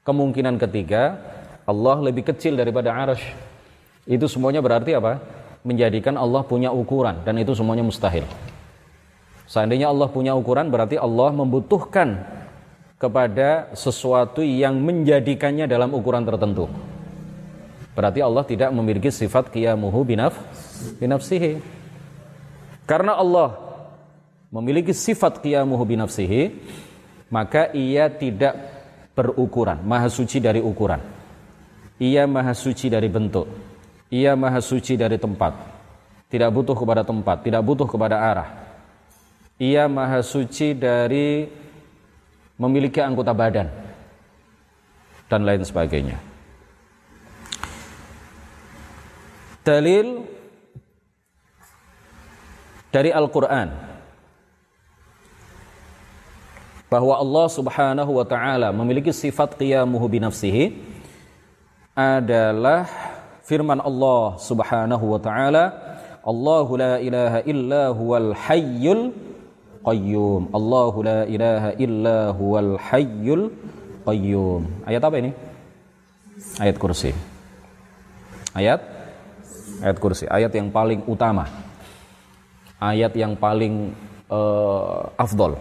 Kemungkinan 0.04 0.60
ketiga, 0.60 1.16
Allah 1.64 1.96
lebih 2.04 2.28
kecil 2.28 2.56
daripada 2.56 2.92
arus. 2.92 3.20
Itu 4.04 4.28
semuanya 4.28 4.60
berarti 4.60 4.92
apa? 4.92 5.24
Menjadikan 5.64 6.20
Allah 6.20 6.44
punya 6.44 6.68
ukuran 6.68 7.24
dan 7.24 7.36
itu 7.40 7.56
semuanya 7.56 7.84
mustahil. 7.84 8.24
Seandainya 9.48 9.88
Allah 9.88 10.08
punya 10.12 10.36
ukuran 10.36 10.68
berarti 10.68 11.00
Allah 11.00 11.32
membutuhkan 11.32 12.22
kepada 13.00 13.72
sesuatu 13.72 14.44
yang 14.44 14.76
menjadikannya 14.76 15.64
dalam 15.64 15.96
ukuran 15.96 16.28
tertentu. 16.28 16.68
Berarti 17.96 18.20
Allah 18.20 18.44
tidak 18.44 18.70
memiliki 18.72 19.08
sifat 19.08 19.48
qiyamuhu 19.48 20.04
binaf 20.04 20.36
binafsihi. 21.00 21.60
Karena 22.84 23.16
Allah 23.16 23.69
memiliki 24.50 24.90
sifat 24.90 25.40
qiyamuhu 25.40 25.82
binafsihi, 25.86 26.52
maka 27.30 27.70
ia 27.72 28.10
tidak 28.10 28.58
berukuran, 29.14 29.80
maha 29.86 30.10
suci 30.10 30.42
dari 30.42 30.58
ukuran. 30.58 31.00
Ia 32.02 32.26
maha 32.26 32.52
suci 32.52 32.90
dari 32.90 33.06
bentuk 33.06 33.70
ia 34.10 34.34
maha 34.34 34.58
suci 34.58 34.98
dari 34.98 35.16
tempat. 35.16 35.54
Tidak 36.30 36.50
butuh 36.50 36.74
kepada 36.74 37.02
tempat, 37.06 37.46
tidak 37.46 37.62
butuh 37.62 37.86
kepada 37.86 38.18
arah. 38.18 38.48
Ia 39.58 39.86
maha 39.86 40.22
suci 40.22 40.74
dari 40.74 41.46
memiliki 42.58 42.98
anggota 43.02 43.34
badan 43.34 43.66
dan 45.30 45.40
lain 45.46 45.62
sebagainya. 45.62 46.18
Dalil 49.62 50.26
dari 52.90 53.10
Al-Qur'an 53.14 53.89
bahwa 56.90 57.14
Allah 57.14 57.46
Subhanahu 57.46 58.12
wa 58.18 58.26
taala 58.26 58.74
memiliki 58.74 59.14
sifat 59.14 59.54
qiyamuhu 59.54 60.10
binafsihi 60.10 60.74
adalah 61.94 62.90
firman 63.46 63.78
Allah 63.78 64.34
Subhanahu 64.42 65.14
wa 65.14 65.20
taala 65.22 65.64
Allahu 66.26 66.76
la 66.76 66.98
ilaha 66.98 67.40
illa 67.48 67.82
huwal 67.96 68.36
hayyul 68.36 69.14
qayyum. 69.86 70.52
Allahu 70.52 70.98
la 71.00 71.20
ilaha 71.24 71.70
illa 71.80 72.18
huwal 72.36 72.76
hayyul 72.76 73.48
qayyum. 74.04 74.68
Ayat 74.84 75.00
apa 75.00 75.16
ini? 75.16 75.30
Ayat 76.60 76.76
kursi. 76.76 77.16
Ayat? 78.52 78.84
Ayat 79.80 79.96
kursi. 79.96 80.28
Ayat 80.28 80.52
yang 80.52 80.68
paling 80.68 81.00
utama. 81.08 81.48
Ayat 82.76 83.16
yang 83.16 83.32
paling 83.32 83.96
uh, 84.28 85.08
afdol 85.16 85.56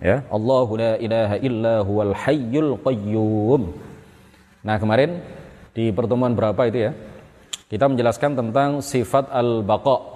ya 0.00 0.24
Allahu 0.28 0.72
la 0.76 0.92
ilaha 1.00 1.36
illa 1.40 1.74
huwal 1.80 2.14
hayyul 2.14 2.76
qayyum 2.86 3.72
nah 4.66 4.76
kemarin 4.82 5.22
di 5.76 5.92
pertemuan 5.92 6.32
berapa 6.32 6.62
itu 6.68 6.88
ya 6.88 6.92
kita 7.66 7.90
menjelaskan 7.90 8.38
tentang 8.38 8.78
sifat 8.78 9.26
al-baqa. 9.34 10.14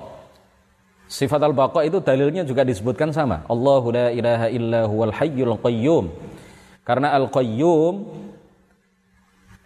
Sifat 1.10 1.42
al-baqa 1.42 1.82
itu 1.82 1.98
dalilnya 1.98 2.46
juga 2.46 2.62
disebutkan 2.62 3.10
sama. 3.10 3.42
Allahu 3.50 3.90
la 3.90 4.14
ilaha 4.14 4.46
illa 4.46 4.86
huwal 4.86 5.10
hayyul 5.10 5.58
qayyum. 5.58 6.14
Karena 6.86 7.10
al-qayyum 7.18 8.06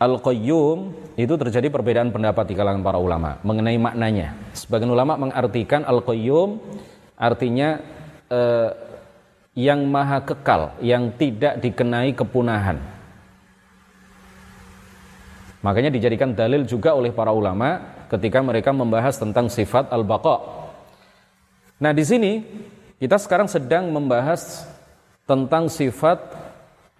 al-qayyum 0.01 0.79
itu 1.21 1.35
terjadi 1.37 1.69
perbedaan 1.69 2.09
pendapat 2.09 2.49
di 2.49 2.55
kalangan 2.57 2.81
para 2.81 2.97
ulama 2.97 3.37
mengenai 3.45 3.77
maknanya. 3.77 4.33
Sebagian 4.57 4.89
ulama 4.89 5.21
mengartikan 5.21 5.85
al-qayyum 5.85 6.65
artinya 7.21 7.85
eh, 8.33 8.69
yang 9.55 9.87
maha 9.87 10.19
kekal, 10.23 10.75
yang 10.83 11.15
tidak 11.15 11.63
dikenai 11.63 12.11
kepunahan. 12.11 12.83
Makanya 15.63 15.89
dijadikan 15.95 16.37
dalil 16.37 16.69
juga 16.69 16.93
oleh 16.93 17.09
para 17.15 17.33
ulama 17.33 17.81
ketika 18.13 18.45
mereka 18.45 18.69
membahas 18.75 19.17
tentang 19.17 19.49
sifat 19.49 19.89
al-baqa. 19.89 20.69
Nah, 21.81 21.97
di 21.97 22.05
sini 22.05 22.45
kita 23.01 23.17
sekarang 23.17 23.49
sedang 23.49 23.89
membahas 23.89 24.69
tentang 25.25 25.73
sifat 25.73 26.21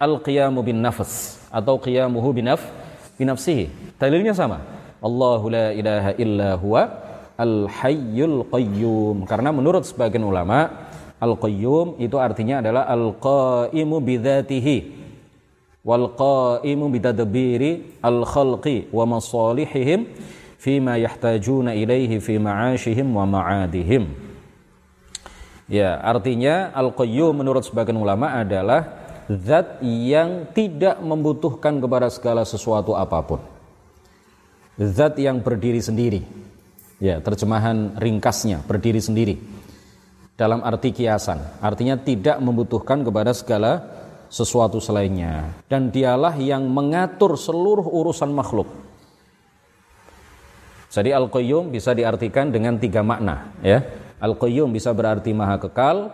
al-qiyamu 0.01 0.65
bin 0.65 0.81
nafs 0.81 1.37
atau 1.53 1.77
qiyamuhu 1.77 2.33
binaf 2.33 2.63
binafsihi. 3.21 3.95
Dalilnya 4.01 4.33
sama. 4.33 4.59
Allahu 4.99 5.45
la 5.53 5.69
ilaha 5.69 6.11
illa 6.17 6.57
huwa 6.57 6.89
al-hayyul 7.37 8.49
qayyum. 8.49 9.29
Karena 9.29 9.53
menurut 9.53 9.85
sebagian 9.85 10.25
ulama, 10.25 10.84
al-qayyum 11.25 11.97
itu 11.97 12.21
artinya 12.21 12.61
adalah 12.61 12.85
al-qaimu 12.85 13.97
bidzatihi 13.97 14.77
wal 15.81 16.13
qaimu 16.13 16.85
bitadbiri 16.93 18.01
al 18.05 18.21
khalqi 18.21 18.93
wa 18.93 19.09
masalihihim 19.09 20.05
fima 20.61 21.01
yahtajuna 21.01 21.73
ilaihi 21.73 22.21
fi 22.21 22.37
ma'ashihim 22.37 23.09
wa 23.09 23.25
ma'adihim 23.25 24.25
Ya, 25.65 25.97
artinya 25.97 26.69
Al-Qayyum 26.77 27.41
menurut 27.41 27.65
sebagian 27.65 27.97
ulama 27.97 28.37
adalah 28.37 28.85
zat 29.25 29.81
yang 29.81 30.45
tidak 30.53 31.01
membutuhkan 31.01 31.81
kepada 31.81 32.13
segala 32.13 32.45
sesuatu 32.45 32.93
apa 32.93 33.17
pun. 33.25 33.41
Zat 34.77 35.17
yang 35.17 35.41
berdiri 35.41 35.81
sendiri. 35.81 36.21
Ya, 37.01 37.17
terjemahan 37.17 37.97
ringkasnya 37.97 38.61
berdiri 38.69 39.01
sendiri. 39.01 39.41
Dalam 40.35 40.67
arti 40.67 40.91
kiasan, 40.91 41.63
artinya 41.63 41.95
tidak 41.95 42.43
membutuhkan 42.43 43.07
kepada 43.07 43.31
segala 43.31 43.87
sesuatu 44.27 44.83
selainnya 44.83 45.55
dan 45.71 45.87
dialah 45.87 46.35
yang 46.35 46.67
mengatur 46.67 47.39
seluruh 47.39 47.87
urusan 47.87 48.35
makhluk. 48.35 48.67
Jadi 50.91 51.15
Al-Qayyum 51.15 51.71
bisa 51.71 51.95
diartikan 51.95 52.51
dengan 52.51 52.75
tiga 52.75 52.99
makna 52.99 53.55
ya. 53.63 53.79
Al-Qayyum 54.19 54.75
bisa 54.75 54.91
berarti 54.91 55.31
maha 55.31 55.55
kekal, 55.55 56.11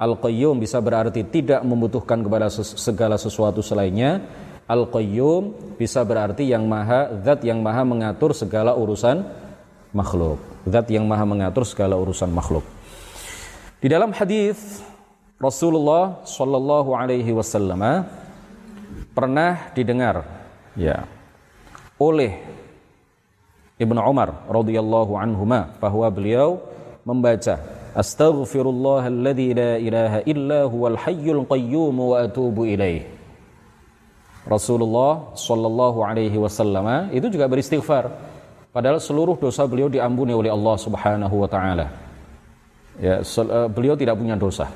Al-Qayyum 0.00 0.56
bisa 0.56 0.80
berarti 0.80 1.20
tidak 1.28 1.60
membutuhkan 1.68 2.24
kepada 2.24 2.48
segala 2.52 3.20
sesuatu 3.20 3.60
selainnya. 3.60 4.24
Al-Qayyum 4.68 5.76
bisa 5.76 6.00
berarti 6.00 6.48
yang 6.48 6.64
maha, 6.64 7.12
zat 7.24 7.44
yang 7.44 7.60
maha 7.60 7.84
mengatur 7.84 8.32
segala 8.32 8.72
urusan 8.72 9.20
makhluk. 9.92 10.40
Zat 10.68 10.88
yang 10.92 11.04
maha 11.04 11.24
mengatur 11.24 11.64
segala 11.64 11.96
urusan 11.96 12.28
makhluk. 12.32 12.77
Di 13.78 13.86
dalam 13.86 14.10
hadis 14.10 14.82
Rasulullah 15.38 16.26
Shallallahu 16.26 16.98
Alaihi 16.98 17.30
Wasallam 17.30 17.78
pernah 19.14 19.70
didengar 19.70 20.26
ya 20.74 21.06
oleh 21.94 22.42
Ibnu 23.78 24.02
Umar 24.02 24.50
radhiyallahu 24.50 25.14
anhuma 25.14 25.70
bahwa 25.78 26.10
beliau 26.10 26.58
membaca 27.06 27.62
Astaghfirullahalladzi 27.94 29.54
la 29.54 29.72
ilaha 29.78 30.18
illa 30.26 30.66
huwal 30.66 30.98
hayyul 30.98 31.46
qayyum 31.46 31.94
wa 31.94 32.26
atubu 32.26 32.66
ilaih. 32.66 33.06
Rasulullah 34.42 35.38
sallallahu 35.38 36.02
alaihi 36.02 36.34
wasallam 36.34 37.14
itu 37.14 37.30
juga 37.30 37.46
beristighfar. 37.46 38.10
Padahal 38.74 38.98
seluruh 38.98 39.38
dosa 39.38 39.70
beliau 39.70 39.86
diampuni 39.86 40.34
oleh 40.34 40.50
Allah 40.50 40.74
Subhanahu 40.74 41.46
wa 41.46 41.46
taala. 41.46 42.07
Ya, 42.98 43.22
eh, 43.22 43.68
beliau 43.70 43.94
tidak 43.94 44.18
punya 44.18 44.34
dosa. 44.34 44.70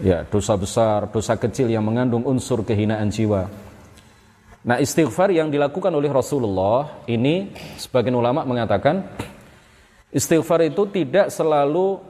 Ya, 0.00 0.24
dosa 0.24 0.56
besar, 0.56 1.08
dosa 1.12 1.36
kecil 1.36 1.68
yang 1.68 1.84
mengandung 1.84 2.24
unsur 2.24 2.64
kehinaan 2.64 3.12
jiwa. 3.12 3.48
Nah, 4.60 4.76
istighfar 4.76 5.32
yang 5.32 5.48
dilakukan 5.48 5.92
oleh 5.92 6.12
Rasulullah 6.12 7.04
ini 7.08 7.52
sebagian 7.80 8.12
ulama 8.12 8.44
mengatakan 8.44 9.08
Istighfar 10.10 10.66
itu 10.66 10.90
tidak 10.90 11.30
selalu 11.30 12.02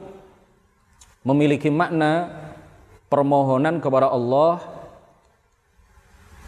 memiliki 1.21 1.69
makna 1.69 2.33
permohonan 3.13 3.77
kepada 3.77 4.09
Allah 4.09 4.57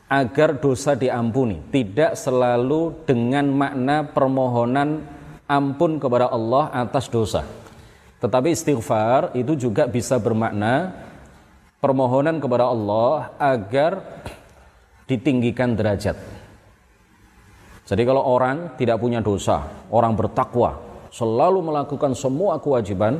agar 0.09 0.57
dosa 0.57 0.97
diampuni. 0.97 1.61
Tidak 1.69 2.17
selalu 2.17 3.05
dengan 3.05 3.53
makna 3.53 4.01
permohonan 4.01 5.05
ampun 5.45 6.01
kepada 6.01 6.33
Allah 6.33 6.73
atas 6.73 7.05
dosa. 7.05 7.45
Tetapi 8.23 8.55
istighfar 8.55 9.35
itu 9.35 9.51
juga 9.59 9.83
bisa 9.83 10.15
bermakna 10.15 10.95
permohonan 11.83 12.39
kepada 12.39 12.71
Allah 12.71 13.35
agar 13.35 13.99
ditinggikan 15.03 15.75
derajat. 15.75 16.15
Jadi 17.83 18.03
kalau 18.07 18.23
orang 18.23 18.79
tidak 18.79 19.03
punya 19.03 19.19
dosa, 19.19 19.67
orang 19.91 20.15
bertakwa, 20.15 20.79
selalu 21.11 21.67
melakukan 21.67 22.15
semua 22.15 22.55
kewajiban, 22.63 23.19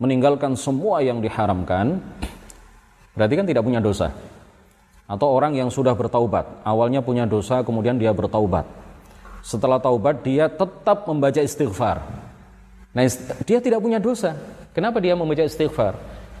meninggalkan 0.00 0.56
semua 0.56 1.04
yang 1.04 1.20
diharamkan, 1.20 2.00
berarti 3.12 3.34
kan 3.36 3.44
tidak 3.44 3.68
punya 3.68 3.84
dosa. 3.84 4.16
Atau 5.04 5.28
orang 5.28 5.60
yang 5.60 5.68
sudah 5.68 5.92
bertaubat, 5.92 6.64
awalnya 6.64 7.04
punya 7.04 7.28
dosa, 7.28 7.60
kemudian 7.60 8.00
dia 8.00 8.16
bertaubat. 8.16 8.64
Setelah 9.44 9.76
taubat, 9.76 10.24
dia 10.24 10.48
tetap 10.48 11.04
membaca 11.04 11.44
istighfar. 11.44 12.17
Nah, 12.96 13.04
dia 13.44 13.58
tidak 13.60 13.84
punya 13.84 14.00
dosa. 14.00 14.32
Kenapa 14.72 15.02
dia 15.02 15.12
membaca 15.12 15.44
istighfar? 15.44 15.98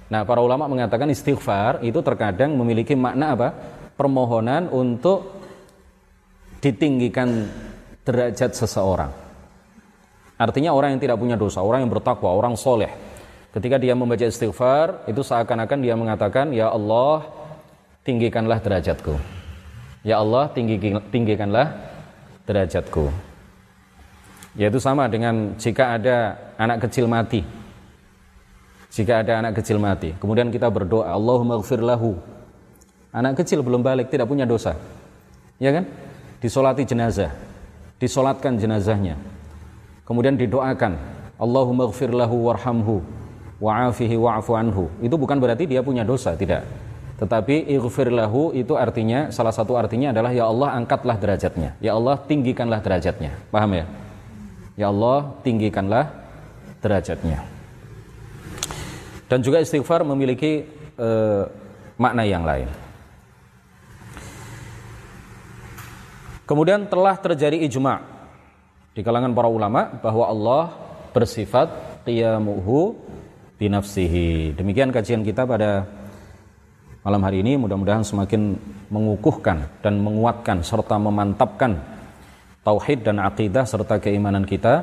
Nah, 0.08 0.24
para 0.24 0.40
ulama 0.40 0.64
mengatakan 0.64 1.10
istighfar 1.12 1.84
itu 1.84 2.00
terkadang 2.00 2.56
memiliki 2.56 2.96
makna 2.96 3.36
apa? 3.36 3.48
Permohonan 3.98 4.72
untuk 4.72 5.36
ditinggikan 6.64 7.44
derajat 8.06 8.56
seseorang. 8.56 9.12
Artinya 10.38 10.70
orang 10.72 10.96
yang 10.96 11.02
tidak 11.02 11.18
punya 11.18 11.36
dosa, 11.36 11.60
orang 11.60 11.84
yang 11.84 11.92
bertakwa, 11.92 12.30
orang 12.30 12.54
soleh. 12.54 12.88
Ketika 13.50 13.76
dia 13.76 13.98
membaca 13.98 14.22
istighfar, 14.22 15.04
itu 15.10 15.20
seakan-akan 15.20 15.78
dia 15.82 15.98
mengatakan, 15.98 16.54
Ya 16.54 16.70
Allah, 16.70 17.26
tinggikanlah 18.06 18.62
derajatku. 18.62 19.18
Ya 20.06 20.22
Allah, 20.22 20.46
tinggi, 20.54 20.78
tinggikanlah 21.10 21.74
derajatku. 22.46 23.27
Yaitu 24.56 24.80
sama 24.80 25.10
dengan 25.10 25.56
jika 25.60 25.98
ada 25.98 26.36
anak 26.56 26.88
kecil 26.88 27.10
mati. 27.10 27.44
Jika 28.88 29.20
ada 29.20 29.44
anak 29.44 29.60
kecil 29.60 29.76
mati, 29.76 30.16
kemudian 30.16 30.48
kita 30.48 30.72
berdoa, 30.72 31.12
Allahumma 31.12 31.60
lahu. 31.60 32.16
Anak 33.12 33.44
kecil 33.44 33.60
belum 33.60 33.84
balik, 33.84 34.08
tidak 34.08 34.24
punya 34.24 34.48
dosa. 34.48 34.80
Ya 35.60 35.76
kan? 35.76 35.84
Disolati 36.40 36.88
jenazah. 36.88 37.28
Disolatkan 38.00 38.56
jenazahnya 38.56 39.20
kemudian 40.08 40.40
didoakan 40.40 40.96
Allahumma 41.36 41.84
lahu 41.92 42.48
warhamhu 42.48 43.04
wa'afihi 43.60 44.16
wa'afu 44.16 44.56
anhu 44.56 44.88
itu 45.04 45.12
bukan 45.20 45.36
berarti 45.36 45.68
dia 45.68 45.84
punya 45.84 46.00
dosa 46.00 46.32
tidak 46.32 46.64
tetapi 47.20 47.68
ighfir 47.68 48.08
lahu 48.08 48.56
itu 48.56 48.72
artinya 48.72 49.28
salah 49.28 49.52
satu 49.52 49.76
artinya 49.76 50.16
adalah 50.16 50.32
ya 50.32 50.48
Allah 50.48 50.80
angkatlah 50.80 51.20
derajatnya 51.20 51.76
ya 51.84 51.92
Allah 51.92 52.16
tinggikanlah 52.24 52.80
derajatnya 52.80 53.36
paham 53.52 53.76
ya 53.76 53.84
ya 54.78 54.94
Allah 54.94 55.34
tinggikanlah 55.42 56.06
derajatnya. 56.78 57.42
Dan 59.26 59.42
juga 59.42 59.58
istighfar 59.58 60.06
memiliki 60.06 60.64
uh, 60.96 61.44
makna 61.98 62.22
yang 62.22 62.46
lain. 62.46 62.70
Kemudian 66.48 66.88
telah 66.88 67.18
terjadi 67.20 67.60
ijma' 67.68 68.00
di 68.96 69.04
kalangan 69.04 69.36
para 69.36 69.52
ulama 69.52 70.00
bahwa 70.00 70.24
Allah 70.24 70.64
bersifat 71.12 71.68
qiyamuhu 72.08 72.96
binafsihi. 73.60 74.56
Demikian 74.56 74.88
kajian 74.88 75.20
kita 75.20 75.44
pada 75.44 75.84
malam 77.04 77.20
hari 77.20 77.44
ini. 77.44 77.60
Mudah-mudahan 77.60 78.00
semakin 78.00 78.56
mengukuhkan 78.88 79.68
dan 79.84 80.00
menguatkan 80.00 80.64
serta 80.64 80.96
memantapkan 80.96 81.97
tauhid 82.68 83.00
dan 83.08 83.18
akidah 83.28 83.64
serta 83.72 83.96
keimanan 84.06 84.46
kita 84.52 84.74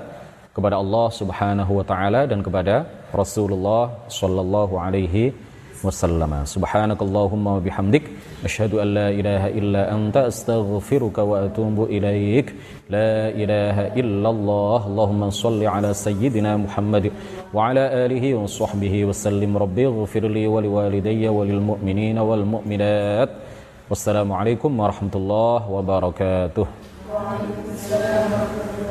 kepada 0.55 0.75
Allah 0.83 1.07
Subhanahu 1.21 1.71
wa 1.79 1.85
taala 1.91 2.21
dan 2.31 2.39
kepada 2.47 2.75
Rasulullah 3.21 3.83
sallallahu 4.19 4.79
alaihi 4.85 5.25
wasallam. 5.87 6.31
Subhanakallahumma 6.53 7.51
wa 7.57 7.63
bihamdik 7.65 8.03
asyhadu 8.47 8.79
an 8.83 8.87
la 8.97 9.07
ilaha 9.19 9.49
illa 9.59 9.81
anta 9.95 10.21
astaghfiruka 10.31 11.27
wa 11.29 11.41
atubu 11.45 11.87
ilaik. 11.97 12.47
La 12.95 13.11
ilaha 13.43 13.85
illallah. 14.01 14.79
Allahumma 14.89 15.31
shalli 15.41 15.67
ala 15.75 15.91
sayyidina 16.05 16.53
Muhammad 16.65 17.11
wa 17.55 17.67
ala 17.69 17.85
alihi 18.05 18.33
wa 18.39 18.47
sahbihi 18.59 19.05
wa 19.09 19.17
sallim. 19.25 19.53
Rabbighfirli 19.65 20.45
wa 20.53 20.63
liwalidayya 20.67 21.35
wa 21.37 21.43
lilmu'minina 21.51 22.23
wal 22.31 22.45
mu'minat. 22.55 23.29
Wassalamualaikum 23.91 24.71
warahmatullahi 24.81 25.69
wabarakatuh. 25.77 26.84
one, 27.15 27.77
seven. 27.77 28.84